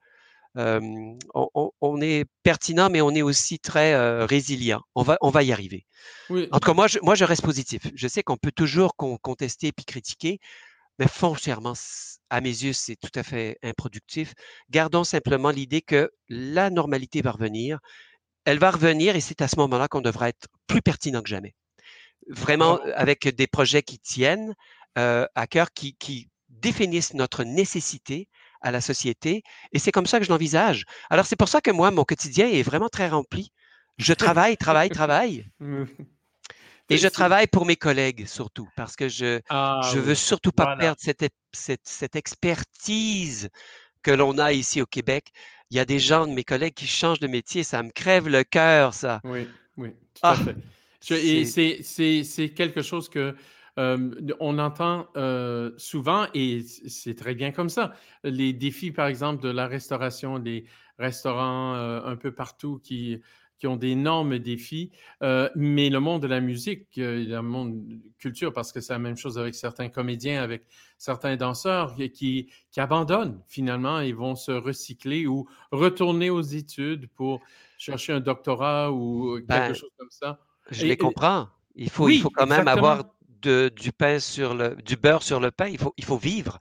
[0.57, 0.79] euh,
[1.33, 4.81] on, est pertinent, mais on est aussi très euh, résilient.
[4.95, 5.85] On va, on va y arriver.
[6.29, 6.47] Oui.
[6.51, 7.83] En tout cas, moi, je, moi, je reste positif.
[7.93, 10.39] Je sais qu'on peut toujours con- contester puis critiquer,
[10.97, 11.73] mais foncièrement,
[12.31, 14.33] à mes yeux, c'est tout à fait improductif.
[14.71, 17.79] Gardons simplement l'idée que la normalité va revenir.
[18.45, 21.53] Elle va revenir et c'est à ce moment-là qu'on devra être plus pertinent que jamais.
[22.29, 24.53] Vraiment, euh, avec des projets qui tiennent
[24.97, 28.27] euh, à cœur, qui, qui définissent notre nécessité
[28.61, 29.43] à la société.
[29.71, 30.85] Et c'est comme ça que je l'envisage.
[31.09, 33.51] Alors, c'est pour ça que moi, mon quotidien est vraiment très rempli.
[33.97, 35.45] Je travaille, travaille, travaille.
[35.59, 35.87] Mhm.
[36.89, 40.63] Et je travaille pour mes collègues surtout, parce que je Ah, je veux surtout pas
[40.65, 40.77] Voilà.
[40.79, 43.49] perdre cette, ép- cette, cette expertise
[44.03, 45.31] que l'on a ici au Québec.
[45.69, 48.27] Il y a des gens de mes collègues qui changent de métier, ça me crève
[48.29, 49.21] le cœur, ça.
[49.23, 49.47] Oui,
[49.77, 50.55] oui, tout Ah, à fait.
[51.15, 53.35] C'est- quelque chose que
[53.79, 57.93] euh, on entend euh, souvent et c'est très bien comme ça.
[58.23, 60.65] Les défis, par exemple, de la restauration, des
[60.97, 63.21] restaurants euh, un peu partout qui,
[63.59, 64.91] qui ont d'énormes défis,
[65.55, 69.17] mais le monde de la musique, le monde de culture, parce que c'est la même
[69.17, 70.65] chose avec certains comédiens, avec
[70.97, 77.09] certains danseurs qui, qui, qui abandonnent finalement et vont se recycler ou retourner aux études
[77.13, 77.43] pour
[77.77, 80.39] chercher un doctorat ou quelque Ben, chose comme ça.
[80.71, 81.47] Je Et- les comprends.
[81.75, 83.03] Il faut, il faut quand même avoir
[83.41, 85.67] de- du pain sur le, du beurre sur le pain.
[85.67, 86.57] Il faut, il faut vivre.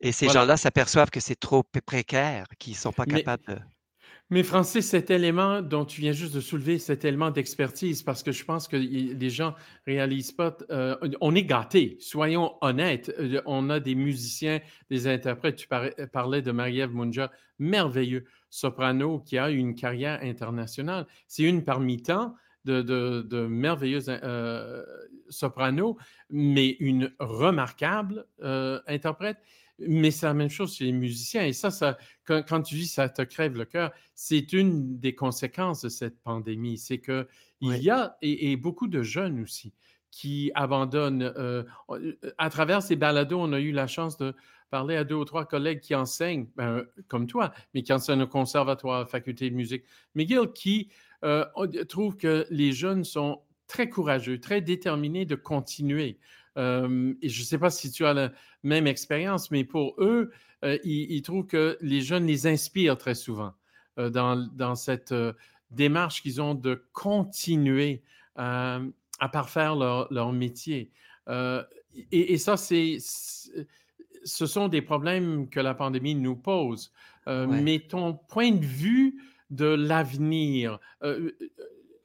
[0.00, 0.40] Et ces Voilà.
[0.40, 3.58] gens-là s'aperçoivent que c'est trop pré- précaire, qu'ils sont pas Mais- capables de.
[4.30, 8.30] Mais Francis, cet élément dont tu viens juste de soulever, cet élément d'expertise, parce que
[8.30, 9.54] je pense que les gens
[9.86, 13.10] réalisent pas, euh, on est gâtés, soyons honnêtes.
[13.18, 15.56] Euh, On a des musiciens, des interprètes.
[15.56, 21.06] Tu par- parlais de Marie-Ève Munja, merveilleux soprano qui a une carrière internationale.
[21.26, 22.34] C'est une parmi tant
[22.64, 24.84] de, de, de merveilleuses euh,
[25.28, 25.96] sopranos,
[26.30, 29.38] mais une remarquable euh, interprète.
[29.80, 31.44] Mais c'est la même chose chez les musiciens.
[31.46, 35.14] Et ça, ça quand, quand tu dis ça te crève le cœur, c'est une des
[35.14, 36.78] conséquences de cette pandémie.
[36.78, 37.26] C'est qu'il
[37.62, 37.78] Oui.
[37.80, 39.72] y a, et, et beaucoup de jeunes aussi,
[40.10, 41.22] qui abandonnent.
[41.36, 41.62] euh,
[42.38, 44.34] à travers ces balados, on a eu la chance de
[44.70, 48.26] parler à deux ou trois collègues qui enseignent, ben, comme toi, mais qui enseignent au
[48.26, 49.84] conservatoire, faculté de musique
[50.14, 50.90] McGill, qui
[51.24, 56.18] euh, on- trouvent que les jeunes sont très courageux, très déterminés de continuer.
[56.56, 60.30] Euh, et je ne sais pas si tu as la même expérience, mais pour eux,
[60.64, 63.52] euh, ils, ils trouvent que les jeunes les inspirent très souvent
[63.98, 65.14] euh, dans, dans cette
[65.70, 68.02] démarche qu'ils ont de continuer
[68.36, 68.80] à
[69.32, 70.90] parfaire leur, leur métier.
[71.28, 76.92] Et, et ça, c'est, ce sont des problèmes que la pandémie nous pose.
[77.26, 77.46] Ouais.
[77.46, 79.20] Mais ton point de vue
[79.50, 81.32] de l'avenir, euh,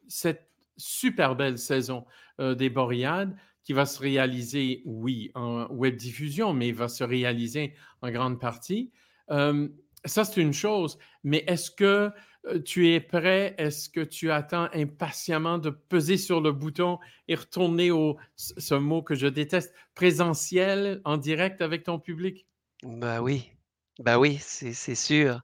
[0.08, 2.06] cette super belle saison
[2.40, 7.74] euh, des Boréades qui va se réaliser, oui, en web diffusion, mais va se réaliser
[8.02, 8.92] en grande partie.
[9.32, 9.70] Euh,
[10.06, 10.98] ça, c'est une chose.
[11.24, 12.12] Mais est-ce que
[12.46, 13.56] euh, tu es prêt?
[13.58, 19.02] Est-ce que tu attends impatiemment de peser sur le bouton et retourner au, ce mot
[19.02, 22.46] que je déteste, présentiel, en direct avec ton public?
[22.84, 23.52] Ben oui,
[24.00, 25.42] ben oui, c'est sûr.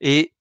[0.00, 0.32] Et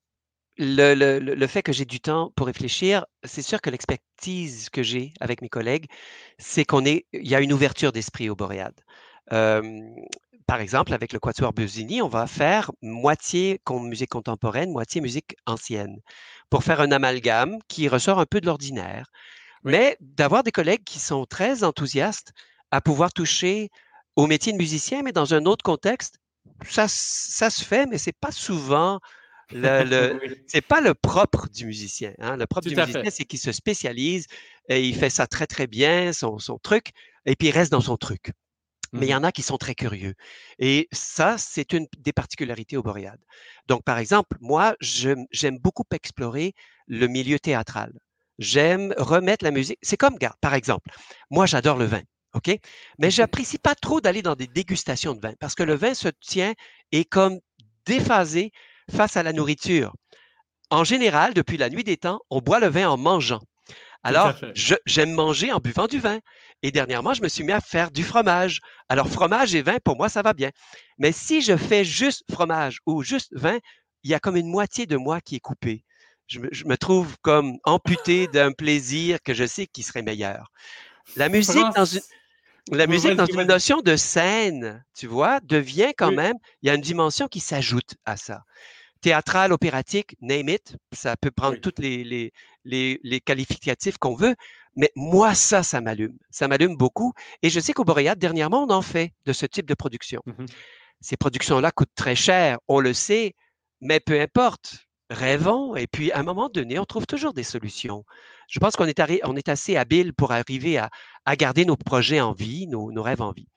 [0.58, 4.70] le, le- le- le fait que j'ai du temps pour réfléchir, c'est sûr que l'expertise
[4.70, 5.88] que j'ai avec mes collègues,
[6.38, 8.80] c'est qu'on est, il y a une ouverture d'esprit au Boréade.
[9.34, 9.62] Euh,
[10.48, 16.00] par exemple, avec le Quatuor Busini, on va faire moitié musique contemporaine, moitié musique ancienne,
[16.50, 19.08] pour faire un amalgame qui ressort un peu de l'ordinaire.
[19.64, 22.34] Mais d'avoir des collègues qui sont très enthousiastes
[22.72, 23.70] à pouvoir toucher
[24.16, 26.20] au métier de musicien, mais dans un autre contexte,
[26.68, 29.00] ça, ça se fait, mais c'est pas souvent
[29.54, 32.14] le, c'est pas le propre du musicien.
[32.20, 32.38] Hein.
[32.38, 34.28] Le propre du musicien, c'est qu'il se spécialise
[34.70, 36.92] et il fait ça très, très bien, son, son truc,
[37.26, 38.32] et puis il reste dans son truc.
[38.94, 40.16] Mais il y mmh en a qui sont très curieux.
[40.60, 43.22] Et ça, c'est une des particularités au Boréade.
[43.68, 46.54] Donc, par exemple, moi, j'aime beaucoup explorer
[46.88, 47.94] le milieu théâtral.
[48.38, 49.78] J'aime remettre la musique.
[49.82, 50.92] C'est comme, regarde, par exemple,
[51.30, 52.02] moi, j'adore le vin.
[52.34, 52.58] OK?
[53.00, 56.10] Mais j'apprécie pas trop d'aller dans des dégustations de vin parce que le vin se
[56.10, 56.54] tient
[56.92, 57.40] et comme
[57.86, 58.52] déphasé
[58.90, 59.94] face à la nourriture.
[60.70, 63.42] En général, depuis la nuit des temps, on boit le vin en mangeant.
[64.04, 64.34] Alors,
[64.86, 66.20] j'aime manger en buvant du vin.
[66.64, 68.60] Et dernièrement, je me suis mis à faire du fromage.
[68.90, 70.50] Alors, fromage et vin, pour moi, ça va bien.
[70.98, 73.60] Mais si je fais juste fromage ou juste vin,
[74.04, 75.84] il y a comme une moitié de moi qui est coupée.
[76.28, 80.50] Je me, trouve comme amputé d'un plaisir que je sais qui serait meilleur.
[81.18, 82.00] La musique dans une,
[82.72, 86.76] la musique dans une notion de scène, tu vois, devient quand même, il y a
[86.76, 88.44] une dimension qui s'ajoute à ça
[89.02, 90.78] théâtral, opératique, name it.
[90.94, 92.32] Ça peut prendre tous les,
[92.64, 94.36] les, les, qualificatifs qu'on veut.
[94.76, 96.18] Mais moi, ça, ça m'allume.
[96.30, 97.14] Ça m'allume beaucoup.
[97.42, 100.22] Et je sais qu'au Boréal, dernièrement, on en fait de ce type de production.
[100.26, 100.46] Mmh
[101.02, 103.34] Ces productions-là coûtent très cher, on le sait,
[103.82, 104.86] mais peu importe.
[105.12, 105.76] Rêvons.
[105.76, 108.06] Et puis, à un moment donné, on trouve toujours des solutions.
[108.48, 110.90] Je pense qu'on est, on est assez habile pour arriver à,
[111.26, 113.48] à garder nos projets en vie, nos, nos rêves en vie.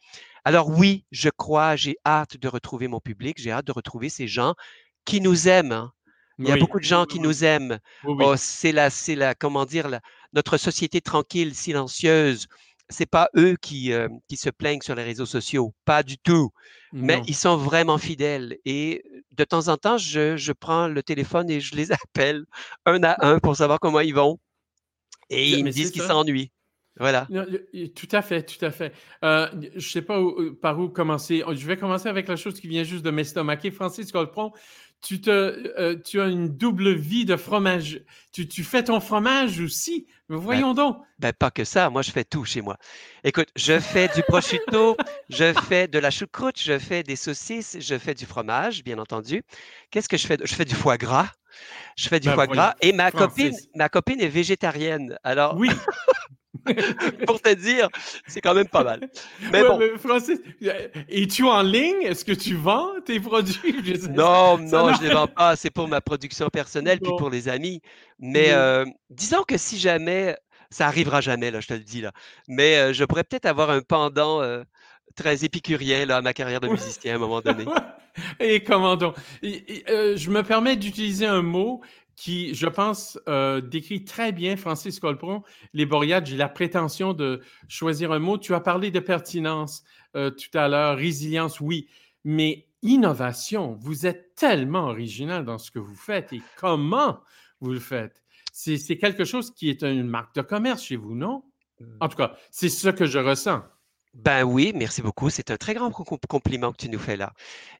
[0.44, 4.28] Alors oui, je crois, j'ai hâte de retrouver mon public, j'ai hâte de retrouver ces
[4.28, 4.55] gens
[5.05, 5.72] qui nous aiment.
[5.72, 5.92] Hein.
[6.38, 7.78] Il y a beaucoup de gens qui nous aiment.
[8.05, 10.00] Oh, c'est la, c'est la, comment dire,
[10.32, 12.48] notre société tranquille, silencieuse.
[12.89, 16.51] C'est pas eux qui, euh, qui se plaignent sur les réseaux sociaux, pas du tout.
[16.93, 18.59] Mais ils sont vraiment fidèles.
[18.64, 22.45] Et de temps en temps, je, je, prends le téléphone et je les appelle
[22.87, 24.39] un à un pour savoir comment ils vont.
[25.30, 26.53] Et ils me disent qu'ils s'ennuient.
[26.99, 27.26] Voilà.
[27.97, 28.93] Tout à fait, tout à fait.
[29.24, 30.20] Euh, je ne sais pas
[30.62, 31.43] par où commencer.
[31.51, 33.72] Je vais commencer avec la chose qui vient juste de m'estomaquer.
[33.72, 34.53] Francis Colpron,
[35.05, 38.00] tu, te, euh, tu as une double vie de fromage.
[38.32, 40.07] Tu, tu fais ton fromage aussi?
[40.28, 40.98] Mais ben, voyons donc.
[41.18, 41.90] Ben, pas que ça.
[41.90, 42.78] Moi, je fais tout chez moi.
[43.22, 44.96] Écoute, je fais du prosciutto,
[45.28, 49.42] je fais de la choucroute, je fais des saucisses, je fais du fromage, bien entendu.
[49.90, 50.38] Qu'est-ce que je fais?
[50.42, 51.30] Je fais du foie gras.
[51.96, 52.74] Je fais du ben, foie gras.
[52.80, 55.18] Et ma copine, ma copine est végétarienne.
[55.22, 55.57] Alors.
[55.57, 55.68] Oui.
[57.26, 57.88] pour te dire,
[58.26, 59.00] c'est quand même pas mal.
[59.52, 59.80] Mais bon.
[59.98, 60.38] Francis,
[61.08, 62.02] es-tu en ligne?
[62.02, 63.74] Est-ce que tu vends tes produits?
[64.10, 65.56] non, non, je ne les vends pas.
[65.56, 67.80] C'est pour ma production personnelle puis pour les amis.
[68.18, 70.36] Mais euh, disons que si jamais,
[70.70, 72.12] ça arrivera jamais, là, je te le dis, là.
[72.48, 74.62] Mais euh, je pourrais peut-être avoir un pendant euh,
[75.14, 77.64] très épicurien là, à ma carrière de musicien à un moment donné.
[78.40, 79.16] Et comment donc?
[79.42, 81.80] je me permets d'utiliser un mot
[82.16, 85.42] qui, je pense, euh, décrit très bien, Francis Colpron,
[85.72, 86.26] les Boréades.
[86.26, 88.38] J'ai la prétention de choisir un mot.
[88.38, 89.84] Tu as parlé de pertinence
[90.16, 91.88] euh, tout à l'heure, résilience, oui,
[92.24, 93.76] mais innovation.
[93.80, 97.20] Vous êtes tellement original dans ce que vous faites et comment
[97.60, 98.22] vous le faites.
[98.52, 101.42] C'est quelque chose qui est une marque de commerce chez vous, non?
[102.00, 103.62] En tout cas, c'est ce que je ressens.
[104.14, 105.28] Ben oui, merci beaucoup.
[105.28, 107.32] C'est un très grand compliment que tu nous fais là.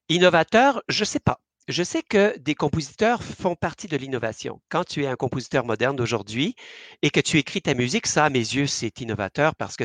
[0.09, 4.61] Innovateur, je ne sais pas je sais que des compositeurs font partie de l'innovation.
[4.69, 6.55] Quand tu es un compositeur moderne d'aujourd'hui
[7.03, 9.85] et que tu écris ta musique, ça, à mes yeux, c'est innovateur parce que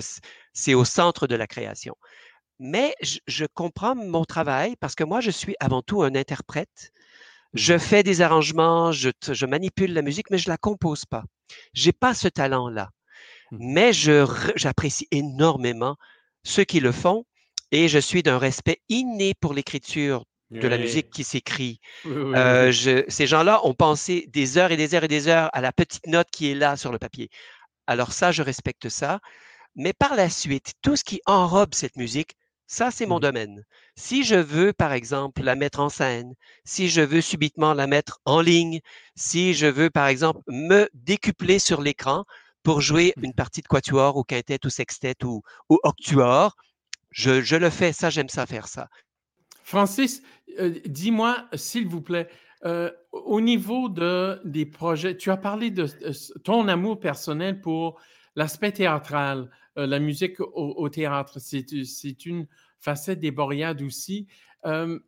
[0.53, 1.95] c'est au centre de la création.
[2.59, 6.91] Mais je, comprends mon travail parce que moi, je suis avant tout un interprète.
[7.53, 7.79] Je mmh.
[7.79, 11.23] fais des arrangements, je, je manipule la musique, mais je la compose pas.
[11.73, 12.89] J'ai pas ce talent-là.
[13.51, 13.57] Mmh.
[13.61, 15.95] Mais j'apprécie énormément
[16.43, 17.25] ceux qui le font
[17.71, 21.79] et je suis d'un respect inné pour l'écriture de la musique qui s'écrit.
[22.05, 22.71] Euh,
[23.07, 26.07] ces gens-là ont pensé des heures et des heures et des heures à la petite
[26.07, 27.29] note qui est là sur le papier.
[27.87, 29.19] Alors ça, je respecte ça.
[29.75, 32.35] Mais par la suite, tout ce qui enrobe cette musique,
[32.67, 33.63] ça, c'est mon mmh domaine.
[33.95, 36.35] Si je veux, par exemple, la mettre en scène,
[36.65, 38.79] si je veux subitement la mettre en ligne,
[39.15, 42.25] si je veux, par exemple, me décupler sur l'écran
[42.61, 46.55] pour jouer mmh une partie de quatuor ou quintet ou sextet ou, ou octuor,
[47.09, 47.91] je, je le fais.
[47.91, 48.87] Ça, j'aime ça faire ça.
[49.63, 50.21] Francis,
[50.59, 52.27] euh, dis-moi, s'il vous plaît,
[52.65, 57.99] euh, au niveau de, des projets, tu as parlé de euh, ton amour personnel pour
[58.35, 61.39] l'aspect théâtral, la musique au, théâtre.
[61.39, 62.47] C'est une
[62.79, 64.27] facette des Boréades aussi.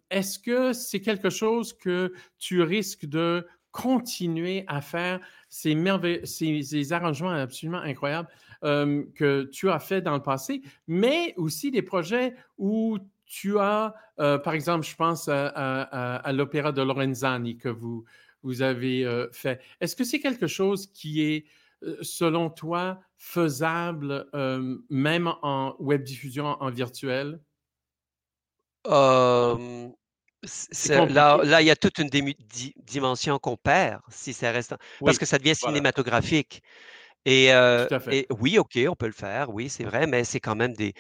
[0.10, 5.20] Est-ce que c'est quelque chose que tu risques de continuer à faire
[5.50, 5.78] ces,
[6.24, 8.30] ces, ces arrangements absolument incroyables
[8.62, 12.98] que tu as fait dans le passé, mais aussi des projets où
[13.32, 18.04] tu as, euh, par exemple, je pense à, l'opéra de Lorenzani que vous,
[18.44, 19.62] vous avez euh, fait.
[19.80, 21.46] Est-ce que c'est quelque chose qui est,
[21.84, 24.28] euh, selon toi, faisable
[24.90, 27.40] même en web diffusion en virtuel?
[28.86, 29.56] là,
[31.44, 32.10] là, il y a toute une
[32.84, 34.76] dimension qu'on perd si ça reste.
[35.00, 36.62] Parce que ça devient cinématographique.
[37.24, 40.74] Et, et, oui, OK, on peut le faire, oui, c'est vrai, mais c'est quand même
[40.74, 40.96] des,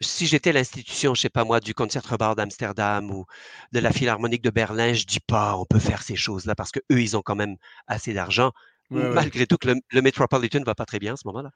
[0.00, 3.26] si j'étais l'institution, je sais pas moi, du Concertgebouw d'Amsterdam ou
[3.72, 6.80] de la Philharmonique de Berlin, je dis pas on peut faire ces choses-là parce que
[6.92, 8.52] eux, ils ont quand même assez d'argent.
[8.90, 11.50] malgré tout que le, Metropolitan va pas très bien en ce moment-là.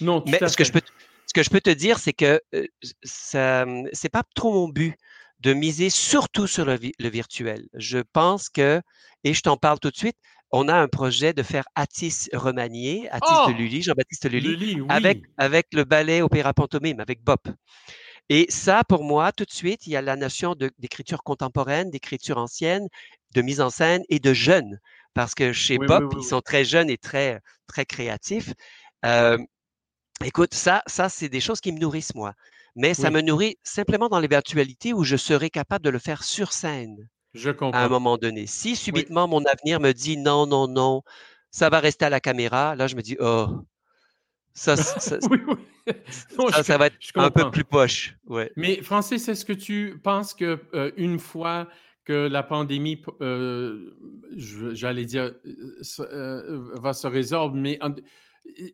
[0.00, 0.80] Non, Mais ce que, je peux,
[1.26, 2.40] ce que je peux te dire, c'est que
[3.02, 4.94] ce n'est c'est pas trop mon but
[5.40, 7.68] de miser surtout sur le, le virtuel.
[7.74, 8.80] Je pense que,
[9.24, 10.16] et je t'en parle tout de suite,
[10.50, 13.56] on a un projet de faire Atis remanié, Atis de oh!
[13.56, 17.48] Lully, Jean-Baptiste Lully, avec, avec le ballet Opéra Pantomime, avec Bop.
[18.28, 22.38] Et ça, pour moi, tout de suite, il y a la notion d'écriture contemporaine, d'écriture
[22.38, 22.88] ancienne,
[23.34, 24.80] de mise en scène et de jeunes.
[25.14, 28.52] Parce que chez Bop, ils sont très jeunes et très, très créatifs.
[29.04, 29.38] Euh,
[30.24, 32.34] écoute, ça, ça c'est des choses qui me nourrissent, moi.
[32.74, 36.52] Mais ça me nourrit simplement dans l'éventualité où je serai capable de le faire sur
[36.52, 37.08] scène.
[37.34, 37.78] Je comprends.
[37.78, 38.46] À un moment donné.
[38.46, 41.02] Si subitement mon avenir me dit non, non, non,
[41.50, 43.48] ça va rester à la caméra, là, je me dis, oh,
[44.52, 45.18] ça, ça,
[46.62, 48.16] ça, va être un peu plus poche.
[48.26, 48.52] Ouais.
[48.56, 51.68] Mais Francis, est-ce que tu penses que euh, une fois
[52.04, 53.96] que la pandémie, euh,
[54.36, 55.32] j'allais dire,
[56.00, 57.78] euh, va se résoudre, mais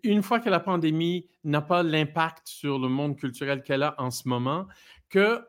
[0.03, 4.11] une fois que la pandémie n'a pas l'impact sur le monde culturel qu'elle a en
[4.11, 4.66] ce moment,
[5.09, 5.40] que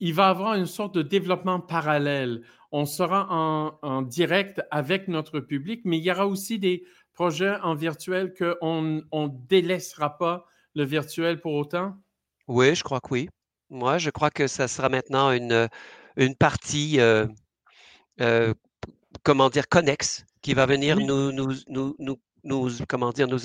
[0.00, 2.42] il va y avoir une sorte de développement parallèle.
[2.72, 7.74] On sera en, direct avec notre public, mais il y aura aussi des projets en
[7.74, 11.96] virtuel qu'on ne délaissera pas le virtuel pour autant?
[12.48, 13.28] Oui, je crois que oui.
[13.70, 15.68] Moi, je crois que ça sera maintenant une,
[16.16, 17.26] une partie, euh,
[18.20, 18.52] euh,
[19.22, 21.96] comment dire, connexe, qui va venir nous, nous, nous,
[22.42, 23.38] nous, comment dire, nous,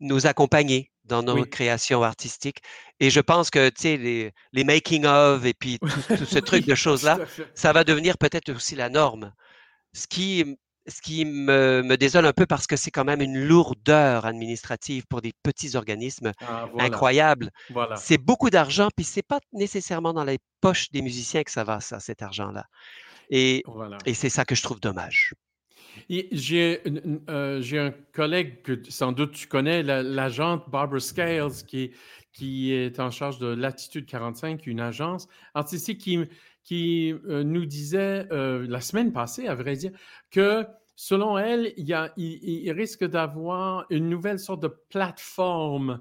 [0.00, 2.58] nous accompagner dans nos créations artistiques.
[3.00, 6.74] Et je pense que, tu sais, les, les making-of et puis tout, ce truc de
[6.76, 7.18] choses-là,
[7.54, 9.32] ça va devenir peut-être aussi la norme.
[9.92, 13.38] Ce qui, ce qui me, me désole un peu parce que c'est quand même une
[13.38, 17.50] lourdeur administrative pour des petits organismes ah, incroyables.
[17.96, 21.80] C'est beaucoup d'argent, puis c'est pas nécessairement dans les poches des musiciens que ça va,
[21.80, 22.64] ça, cet argent-là.
[23.30, 23.62] Et,
[24.06, 25.34] et c'est ça que je trouve dommage.
[26.10, 33.10] Euh, j'ai un collègue que sans doute tu connais, l'agente Barbara Scales, qui, est en
[33.10, 35.98] charge de Latitude 45, une agence artistique
[36.64, 39.92] qui, euh, nous disait euh, la semaine passée, à vrai dire,
[40.30, 40.64] que
[40.96, 46.00] selon elle, il, risque d'avoir une nouvelle sorte de plateforme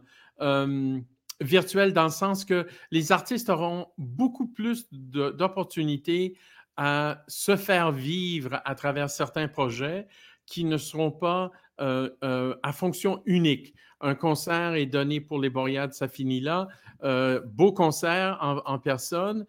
[1.41, 6.38] virtuelle dans le sens que les artistes auront beaucoup plus d'opportunités
[6.78, 10.07] à se faire vivre à travers certains projets
[10.45, 11.51] qui ne seront pas
[11.82, 13.75] euh, euh, à fonction unique.
[13.99, 16.67] Un concert est donné pour les Boréades, ça finit là.
[17.03, 19.45] Euh, beau concert en, personne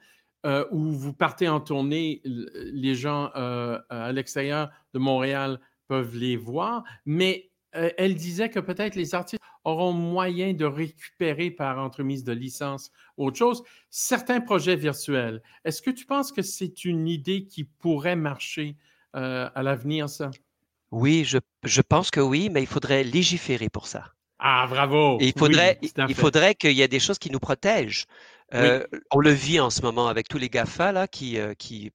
[0.71, 7.51] où vous partez en tournée, les gens à l'extérieur de Montréal peuvent les voir, mais
[7.73, 13.37] elle disait que peut-être les artistes auront moyen de récupérer par entremise de licence autre
[13.37, 15.43] chose certains projets virtuels.
[15.65, 18.77] Est-ce que tu penses que c'est une idée qui pourrait marcher
[19.17, 20.31] euh, à l'avenir, ça?
[20.91, 24.05] Oui, je, pense que oui, mais il faudrait légiférer pour ça.
[24.39, 25.19] Ah, bravo!
[25.21, 28.07] il faudrait, il faudrait qu'il y ait des choses qui nous protègent.
[28.55, 31.93] Euh, on le vit en ce moment avec tous les GAFA là, qui, euh, qui,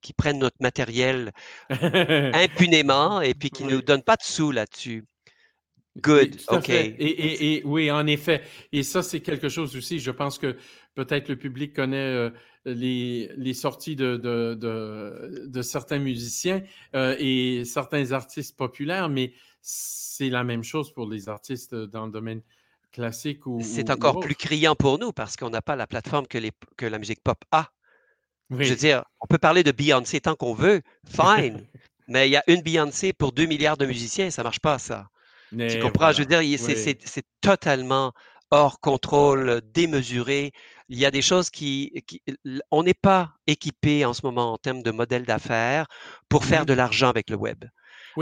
[0.00, 1.32] qui prennent notre matériel
[1.68, 5.04] impunément et puis qui ne nous donnent pas de sous là-dessus.
[6.02, 6.70] Good, OK.
[6.70, 8.42] Et, oui, en effet.
[8.72, 10.00] Et ça, c'est quelque chose aussi.
[10.00, 10.56] Je pense que
[10.94, 12.30] peut-être le public connaît euh,
[12.64, 16.62] les, les, sorties de, de, de, certains musiciens
[16.96, 22.12] euh, et certains artistes populaires, mais c'est la même chose pour les artistes dans le
[22.12, 22.42] domaine
[22.90, 23.60] classique ou.
[23.62, 26.86] C'est encore plus criant pour nous parce qu'on n'a pas la plateforme que, les, que
[26.86, 27.70] la musique pop a.
[28.50, 31.64] Je veux dire, on peut parler de Beyoncé tant qu'on veut, fine.
[32.08, 35.08] mais il y a une Beyoncé pour deux milliards de musiciens, ça marche pas, ça
[35.68, 36.12] tu comprends?
[36.12, 38.12] Je veux dire, c'est totalement
[38.50, 40.52] hors contrôle, démesuré.
[40.88, 42.04] Il y a des choses qui,
[42.70, 45.86] on n'est pas équipé en ce moment en termes de modèle d'affaires
[46.28, 47.64] pour faire mmh de l'argent avec le web.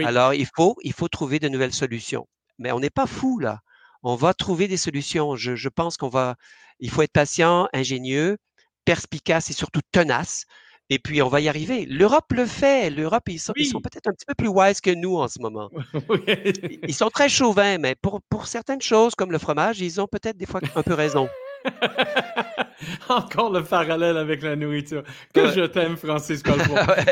[0.04, 2.26] Alors, il faut, il faut trouver de nouvelles solutions.
[2.58, 3.60] Mais on n'est pas fou là.
[4.02, 5.36] On va trouver des solutions.
[5.36, 6.36] Je, je pense qu'on va,
[6.80, 8.38] il faut être patient, ingénieux,
[8.84, 10.44] perspicace et surtout tenace.
[10.90, 11.86] Et puis, on va y arriver.
[11.86, 12.90] L'Europe le fait.
[12.90, 15.70] L'Europe, ils sont, sont peut-être un petit peu plus wise que nous en ce moment.
[16.86, 20.36] Ils sont très chauvins, mais pour, pour certaines choses, comme le fromage, ils ont peut-être
[20.36, 21.28] des fois un peu raison.
[23.08, 25.02] Encore le parallèle avec la nourriture.
[25.32, 26.96] Que je t'aime, Francis Colbert.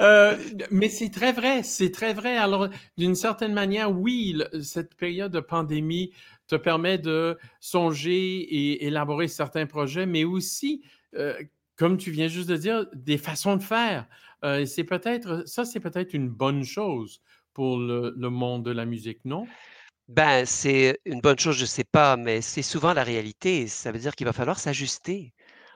[0.00, 0.36] Euh,
[0.70, 2.36] mais c'est très vrai, c'est très vrai.
[2.36, 6.12] Alors, d'une certaine manière, oui, cette période de pandémie
[6.46, 10.82] te permet de songer et élaborer certains projets, mais aussi,
[11.16, 11.34] euh,
[11.80, 14.06] comme tu viens juste de dire, des façons de faire.
[14.44, 17.22] Euh, c'est peut-être, ça, c'est peut-être une bonne chose
[17.54, 19.46] pour le, le monde de la musique, non?
[20.06, 23.66] Ben, c'est une bonne chose, je ne sais pas, mais c'est souvent la réalité.
[23.66, 25.32] Ça veut dire qu'il va falloir s'ajuster.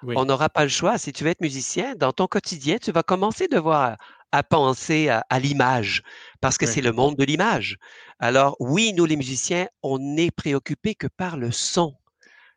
[0.07, 0.99] On n'aura pas le choix.
[0.99, 3.97] Si tu veux être musicien, dans ton quotidien, tu vas commencer devoir
[4.31, 6.03] à penser à, l'image,
[6.43, 7.79] parce que c'est le monde de l'image.
[8.19, 11.95] Alors oui, nous les musiciens, on n'est préoccupés que par le son.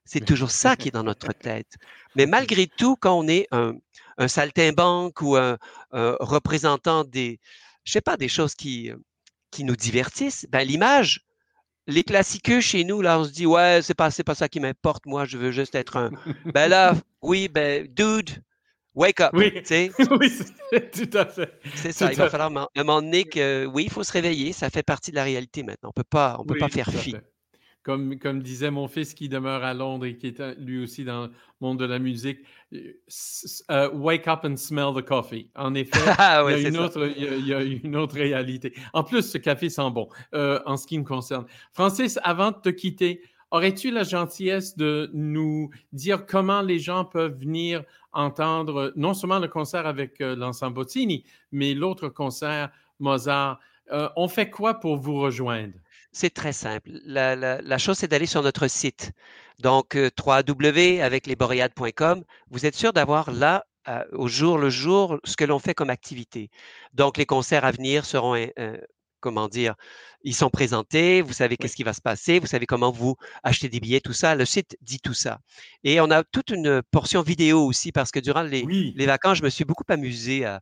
[0.07, 1.75] C'est toujours ça qui est dans notre tête.
[2.15, 3.75] Mais malgré tout, quand on est un,
[4.17, 5.57] un saltimbanque ou un,
[5.91, 7.39] représentant des,
[7.83, 8.91] je sais pas, des choses qui,
[9.51, 11.21] qui nous divertissent, ben, l'image,
[11.87, 15.05] les classiques chez nous, là, on se dit, ouais, c'est pas, pas ça qui m'importe,
[15.05, 16.11] moi, je veux juste être un.
[16.45, 18.41] ben là, oui, ben, dude,
[18.93, 19.31] wake up.
[19.33, 19.53] Oui,
[20.11, 20.31] oui
[20.91, 21.59] tout à fait.
[21.75, 24.69] C'est ça, il va falloir un moment donné que, oui, il faut se réveiller, ça
[24.69, 25.89] fait partie de la réalité maintenant.
[25.89, 27.15] On peut pas, on peut pas faire fi.
[27.87, 31.27] Comme, comme, disait mon fils qui demeure à Londres et qui est lui aussi dans
[31.27, 31.31] le
[31.61, 32.39] monde de la musique,
[32.73, 35.49] euh, wake up and smell the coffee.
[35.55, 35.97] En effet,
[36.49, 38.73] il, y a une autre, il, y a, une autre, réalité.
[38.91, 41.45] En plus, ce café sent bon, euh, en ce qui me concerne.
[41.71, 43.21] Francis, avant de te quitter,
[43.51, 49.47] aurais-tu la gentillesse de nous dire comment les gens peuvent venir entendre non seulement le
[49.47, 51.23] concert avec euh, l'ensemble Bottini,
[51.53, 52.69] mais l'autre concert
[52.99, 53.61] Mozart?
[54.17, 55.71] on fait quoi pour vous rejoindre?
[56.19, 56.89] C'est très simple.
[57.05, 59.11] La, chose, c'est d'aller sur notre site.
[59.59, 61.29] Donc, euh, w avec.
[62.49, 65.91] Vous êtes sûr d'avoir là, euh, au jour le jour, ce que l'on fait comme
[65.91, 66.49] activité.
[66.93, 68.77] Donc, les concerts à venir seront euh,
[69.19, 69.75] comment dire,
[70.23, 73.69] ils sont présentés, vous savez qu'est-ce qui va se passer, vous savez comment vous achetez
[73.69, 74.35] des billets, tout ça.
[74.35, 75.39] Le site dit tout ça.
[75.83, 78.65] Et on a toute une portion vidéo aussi parce que durant les,
[78.95, 80.61] les vacances, je me suis beaucoup amusé à,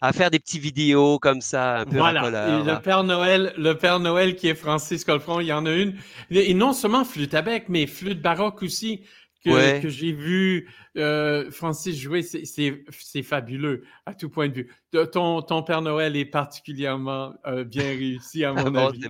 [0.00, 2.60] à, faire des petits vidéos comme ça, un peu voilà.
[2.60, 5.72] Et le Père Noël, le Père Noël qui est Francis Colfron, il y en a
[5.72, 5.96] une.
[6.30, 9.02] Et non seulement flûte à bec, mais flûte baroque aussi
[9.46, 14.72] que, j'ai vu euh, Francis jouer, c'est fabuleux à tout point de vue.
[15.12, 19.02] Ton, ton Père Noël est particulièrement euh, bien réussi, à mon avis.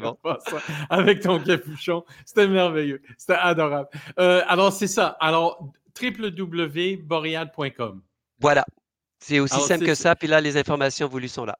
[0.90, 3.88] avec ton capuchon, c'était merveilleux, c'était adorable.
[4.18, 5.16] Euh, alors, c'est ça.
[5.20, 8.02] Alors, www.boreal.com.
[8.40, 8.64] Voilà.
[9.18, 10.14] C'est aussi simple que ça.
[10.14, 11.58] Puis là, les informations voulues sont là.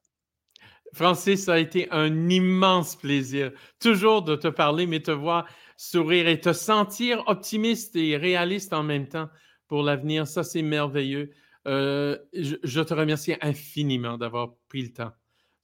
[0.93, 3.51] Francis, ça a été un immense plaisir,
[3.81, 5.47] toujours de te parler, mais te voir
[5.77, 9.29] sourire et te sentir optimiste et réaliste en même temps
[9.69, 10.27] pour l'avenir.
[10.27, 11.31] Ça, c'est merveilleux.
[11.67, 15.13] Euh, je, te remercie infiniment d'avoir pris le temps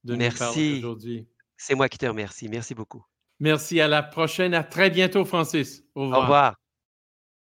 [0.04, 1.28] de nous parler aujourd'hui.
[1.56, 2.48] C'est moi qui te remercie.
[2.48, 3.04] Merci beaucoup.
[3.38, 3.80] Merci.
[3.80, 4.54] À la prochaine.
[4.54, 5.84] À très bientôt, Francis.
[5.94, 6.18] Au revoir.
[6.18, 6.54] Au revoir.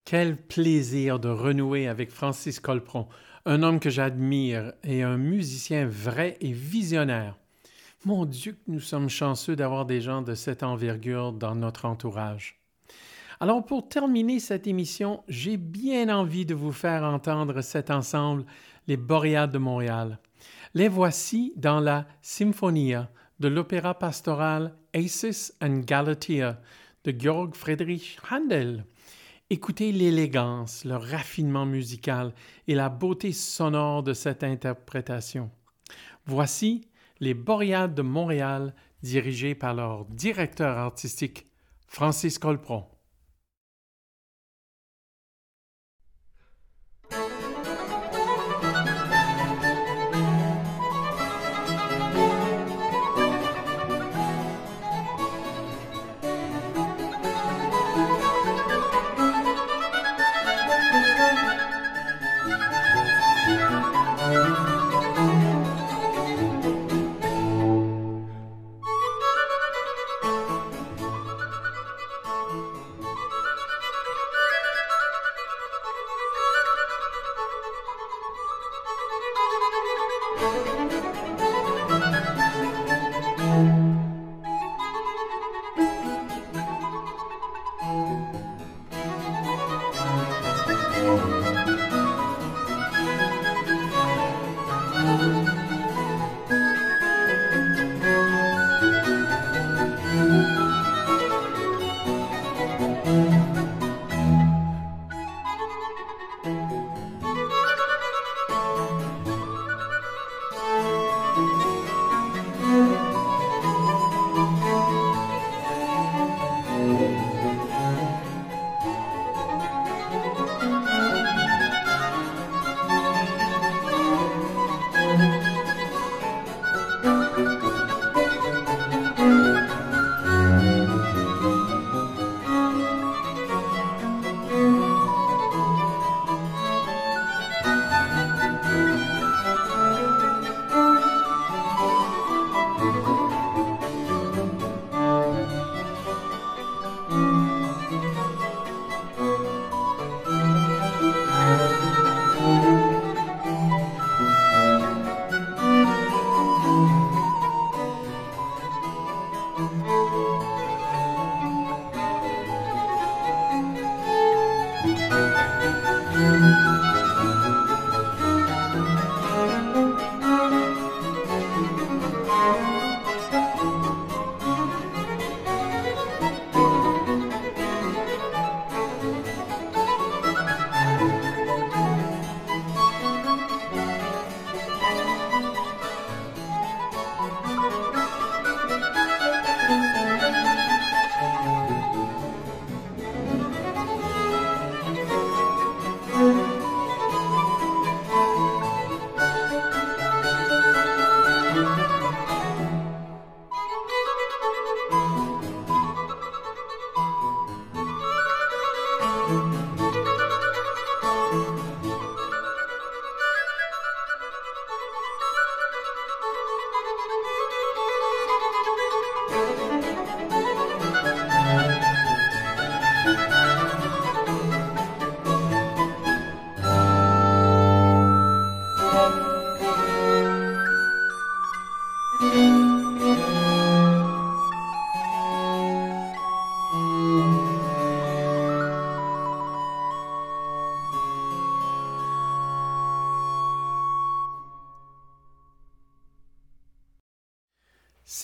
[0.04, 3.08] Quel plaisir de renouer avec Francis Colpron,
[3.44, 7.36] un homme que j'admire et un musicien vrai et visionnaire.
[8.06, 12.60] Mon Dieu, que nous sommes chanceux d'avoir des gens de cette envergure dans notre entourage.
[13.40, 18.46] Alors pour terminer cette émission, j'ai bien envie de vous faire entendre cet ensemble,
[18.86, 20.20] les Boréades de Montréal.
[20.72, 26.60] Les voici dans la Symphonia de l'opéra pastoral Acis and Galatea
[27.02, 28.84] de Georg Friedrich Handel.
[29.50, 32.32] Écoutez l'élégance, le raffinement musical
[32.68, 35.50] et la beauté sonore de cette interprétation.
[36.26, 36.86] Voici
[37.20, 41.46] les Boréades de Montréal, dirigés par leur directeur artistique,
[41.86, 42.84] Francis Colpron.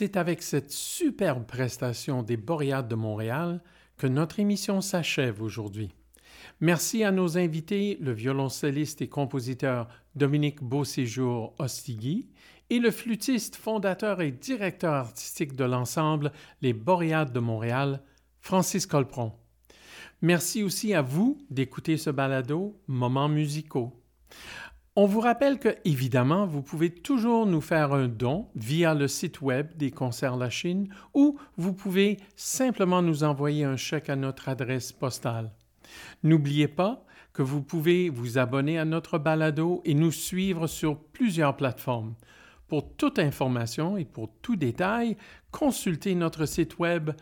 [0.03, 3.63] C'est avec cette superbe prestation des Boréades de Montréal
[3.97, 5.95] que notre émission s'achève aujourd'hui.
[6.59, 12.29] Merci à nos invités, le violoncelliste et compositeur Dominique Beauséjour Ostigui
[12.69, 18.03] et le flûtiste, fondateur et directeur artistique de l'ensemble Les Boréades de Montréal,
[18.41, 19.33] Francis Colpron.
[20.21, 24.03] Merci aussi à vous d'écouter ce balado Moments musicaux.
[24.95, 29.41] On vous rappelle que, évidemment, vous pouvez toujours nous faire un don via le site
[29.41, 34.51] web des Concerts La Chine ou vous pouvez simplement nous envoyer un chèque à notre
[34.51, 35.51] adresse postale.
[36.23, 41.57] N'oubliez pas que vous pouvez vous abonner à notre balado et nous suivre sur plusieurs
[41.57, 42.15] plateformes.
[42.69, 45.17] Pour toute information et pour tout détail,
[45.51, 47.13] consultez notre site web